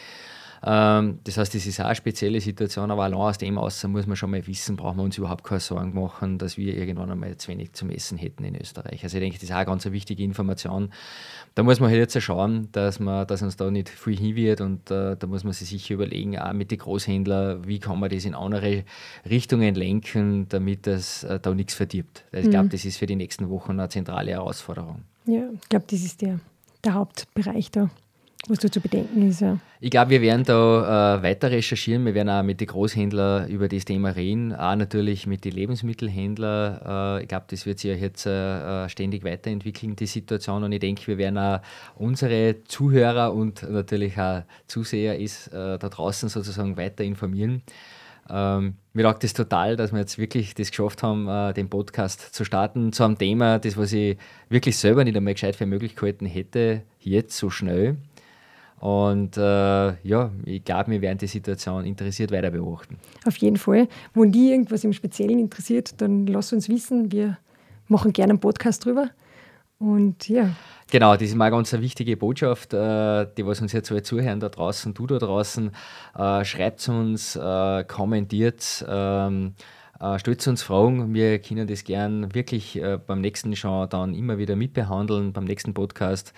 Ähm, 0.64 1.18
das 1.24 1.38
heißt, 1.38 1.54
das 1.54 1.66
ist 1.66 1.80
auch 1.80 1.86
eine 1.86 1.96
spezielle 1.96 2.40
Situation, 2.40 2.90
aber 2.90 3.02
allein 3.02 3.18
aus 3.18 3.38
dem 3.38 3.58
aus 3.58 3.82
muss 3.84 4.06
man 4.06 4.16
schon 4.16 4.30
mal 4.30 4.46
wissen, 4.46 4.76
brauchen 4.76 4.98
wir 4.98 5.02
uns 5.02 5.18
überhaupt 5.18 5.42
keine 5.42 5.60
Sorgen 5.60 5.92
machen, 5.94 6.38
dass 6.38 6.56
wir 6.56 6.76
irgendwann 6.76 7.10
einmal 7.10 7.36
zu 7.36 7.48
wenig 7.48 7.72
zum 7.72 7.90
Essen 7.90 8.16
hätten 8.16 8.44
in 8.44 8.54
Österreich. 8.54 9.02
Also 9.02 9.16
ich 9.16 9.22
denke, 9.22 9.38
das 9.38 9.44
ist 9.44 9.52
auch 9.52 9.56
eine 9.56 9.66
ganz 9.66 9.84
wichtige 9.86 10.22
Information. 10.22 10.90
Da 11.56 11.64
muss 11.64 11.80
man 11.80 11.90
halt 11.90 11.98
jetzt 11.98 12.22
schauen, 12.22 12.68
dass, 12.72 13.00
man, 13.00 13.26
dass 13.26 13.42
uns 13.42 13.56
da 13.56 13.70
nicht 13.70 13.88
viel 13.88 14.16
hin 14.16 14.36
wird 14.36 14.60
und 14.60 14.90
äh, 14.90 15.16
da 15.16 15.26
muss 15.26 15.42
man 15.42 15.52
sich 15.52 15.68
sicher 15.68 15.94
überlegen, 15.94 16.38
auch 16.38 16.52
mit 16.52 16.70
den 16.70 16.78
Großhändlern, 16.78 17.66
wie 17.66 17.80
kann 17.80 17.98
man 17.98 18.10
das 18.10 18.24
in 18.24 18.34
andere 18.34 18.84
Richtungen 19.28 19.74
lenken, 19.74 20.48
damit 20.48 20.86
das 20.86 21.24
äh, 21.24 21.40
da 21.40 21.52
nichts 21.54 21.74
verdirbt. 21.74 22.24
Also 22.30 22.46
ich 22.46 22.50
glaube, 22.50 22.66
mhm. 22.66 22.70
das 22.70 22.84
ist 22.84 22.98
für 22.98 23.06
die 23.06 23.16
nächsten 23.16 23.50
Wochen 23.50 23.72
eine 23.72 23.88
zentrale 23.88 24.30
Herausforderung. 24.30 25.02
Ja, 25.26 25.42
ich 25.52 25.68
glaube, 25.68 25.86
das 25.88 26.02
ist 26.02 26.20
der, 26.20 26.40
der 26.84 26.94
Hauptbereich 26.94 27.70
da 27.70 27.90
was 28.48 28.58
da 28.58 28.70
zu 28.70 28.80
bedenken 28.80 29.28
ist. 29.28 29.40
Ja. 29.40 29.58
Ich 29.80 29.90
glaube, 29.90 30.10
wir 30.10 30.20
werden 30.20 30.44
da 30.44 31.18
äh, 31.18 31.22
weiter 31.22 31.50
recherchieren. 31.50 32.04
Wir 32.04 32.14
werden 32.14 32.28
auch 32.28 32.42
mit 32.42 32.60
den 32.60 32.66
Großhändlern 32.66 33.48
über 33.48 33.68
das 33.68 33.84
Thema 33.84 34.10
reden, 34.10 34.52
auch 34.52 34.74
natürlich 34.74 35.26
mit 35.26 35.44
den 35.44 35.52
Lebensmittelhändlern. 35.52 37.18
Äh, 37.18 37.22
ich 37.22 37.28
glaube, 37.28 37.46
das 37.48 37.66
wird 37.66 37.78
sich 37.78 37.90
ja 37.90 37.96
jetzt 37.96 38.26
äh, 38.26 38.88
ständig 38.88 39.24
weiterentwickeln, 39.24 39.94
die 39.96 40.06
Situation. 40.06 40.64
Und 40.64 40.72
ich 40.72 40.80
denke, 40.80 41.06
wir 41.06 41.18
werden 41.18 41.38
auch 41.38 41.60
unsere 41.96 42.64
Zuhörer 42.64 43.32
und 43.32 43.62
natürlich 43.62 44.18
auch 44.18 44.42
Zuseher 44.66 45.18
ist, 45.18 45.48
äh, 45.48 45.78
da 45.78 45.88
draußen 45.88 46.28
sozusagen 46.28 46.76
weiter 46.76 47.04
informieren. 47.04 47.62
Ähm, 48.34 48.74
mir 48.94 49.02
taugt 49.02 49.24
es 49.24 49.34
total, 49.34 49.76
dass 49.76 49.92
wir 49.92 50.00
jetzt 50.00 50.16
wirklich 50.16 50.54
das 50.54 50.70
geschafft 50.70 51.02
haben, 51.02 51.28
äh, 51.28 51.52
den 51.52 51.68
Podcast 51.68 52.34
zu 52.34 52.44
starten 52.44 52.92
zu 52.92 53.04
einem 53.04 53.18
Thema, 53.18 53.58
das, 53.58 53.76
was 53.76 53.92
ich 53.92 54.16
wirklich 54.48 54.78
selber 54.78 55.04
nicht 55.04 55.16
einmal 55.16 55.34
gescheit 55.34 55.54
für 55.54 55.66
möglich 55.66 55.94
gehalten 55.94 56.24
hätte, 56.24 56.82
jetzt 56.98 57.36
so 57.36 57.50
schnell. 57.50 57.98
Und 58.80 59.36
äh, 59.36 59.40
ja, 60.02 60.32
ich 60.44 60.64
glaube, 60.64 60.90
wir 60.90 61.02
werden 61.02 61.18
die 61.18 61.26
Situation 61.26 61.84
interessiert 61.84 62.32
weiter 62.32 62.50
beobachten. 62.50 62.98
Auf 63.26 63.36
jeden 63.36 63.56
Fall. 63.56 63.86
Wenn 64.14 64.32
die 64.32 64.50
irgendwas 64.50 64.82
im 64.82 64.92
Speziellen 64.92 65.38
interessiert, 65.38 66.00
dann 66.00 66.26
lass 66.26 66.52
uns 66.52 66.68
wissen. 66.68 67.12
Wir 67.12 67.38
machen 67.86 68.12
gerne 68.12 68.32
einen 68.32 68.40
Podcast 68.40 68.84
drüber. 68.84 69.10
Und 69.82 70.28
ja. 70.28 70.50
Genau, 70.92 71.14
das 71.14 71.22
ist 71.22 71.34
mal 71.34 71.50
ganz 71.50 71.74
eine 71.74 71.82
wichtige 71.82 72.16
Botschaft, 72.16 72.72
äh, 72.72 73.26
die 73.36 73.44
was 73.44 73.60
uns 73.60 73.72
jetzt 73.72 73.88
so 73.88 73.98
zuhören 73.98 74.38
da 74.38 74.48
draußen, 74.48 74.94
du 74.94 75.08
da 75.08 75.18
draußen. 75.18 75.72
Äh, 76.16 76.44
schreibt 76.44 76.88
uns, 76.88 77.34
äh, 77.34 77.82
kommentiert. 77.84 78.84
Ähm, 78.88 79.54
äh, 79.98 80.20
stellt 80.20 80.46
uns 80.46 80.62
Fragen, 80.62 81.12
wir 81.14 81.40
können 81.40 81.66
das 81.66 81.82
gern 81.82 82.32
wirklich 82.32 82.80
beim 83.08 83.20
nächsten 83.20 83.56
schon 83.56 83.88
dann 83.88 84.14
immer 84.14 84.38
wieder 84.38 84.54
mitbehandeln, 84.54 85.32
beim 85.32 85.44
nächsten 85.44 85.74
Podcast. 85.74 86.32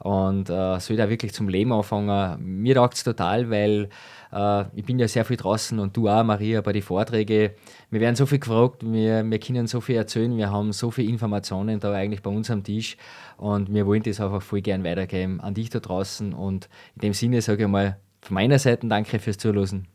Und 0.00 0.48
äh, 0.48 0.78
soll 0.78 0.96
da 0.96 1.10
wirklich 1.10 1.32
zum 1.32 1.48
Leben 1.48 1.72
anfangen. 1.72 2.62
Mir 2.62 2.76
taugt 2.76 2.94
es 2.94 3.04
total, 3.04 3.50
weil 3.50 3.88
äh, 4.32 4.64
ich 4.76 4.84
bin 4.84 4.98
ja 4.98 5.08
sehr 5.08 5.24
viel 5.24 5.36
draußen 5.36 5.78
und 5.78 5.96
du 5.96 6.08
auch, 6.08 6.22
Maria, 6.22 6.60
bei 6.60 6.72
den 6.72 6.82
Vorträgen. 6.82 7.50
Wir 7.90 8.00
werden 8.00 8.14
so 8.14 8.26
viel 8.26 8.38
gefragt, 8.38 8.82
wir, 8.84 9.28
wir 9.28 9.38
können 9.40 9.66
so 9.66 9.80
viel 9.80 9.96
erzählen, 9.96 10.36
wir 10.36 10.50
haben 10.50 10.72
so 10.72 10.90
viele 10.90 11.10
Informationen 11.10 11.80
da 11.80 11.92
eigentlich 11.92 12.22
bei 12.22 12.30
uns 12.30 12.50
am 12.50 12.62
Tisch 12.62 12.96
und 13.38 13.72
wir 13.72 13.86
wollen 13.86 14.02
das 14.02 14.20
einfach 14.20 14.42
voll 14.42 14.60
gern 14.60 14.84
weitergeben 14.84 15.40
an 15.40 15.54
dich 15.54 15.70
da 15.70 15.80
draußen. 15.80 16.32
Und 16.32 16.68
in 16.94 17.00
dem 17.00 17.12
Sinne 17.12 17.42
sage 17.42 17.64
ich 17.64 17.68
mal 17.68 17.96
von 18.20 18.34
meiner 18.34 18.58
Seite 18.58 18.86
danke 18.86 19.18
fürs 19.18 19.38
Zuhören. 19.38 19.88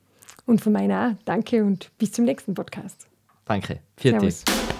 Und 0.45 0.59
von 0.59 0.73
meiner 0.73 1.11
auch 1.11 1.23
danke 1.23 1.63
und 1.63 1.91
bis 1.97 2.11
zum 2.11 2.25
nächsten 2.25 2.53
Podcast. 2.53 3.07
Danke. 3.45 3.79
Vierte. 3.95 4.31
Servus. 4.31 4.72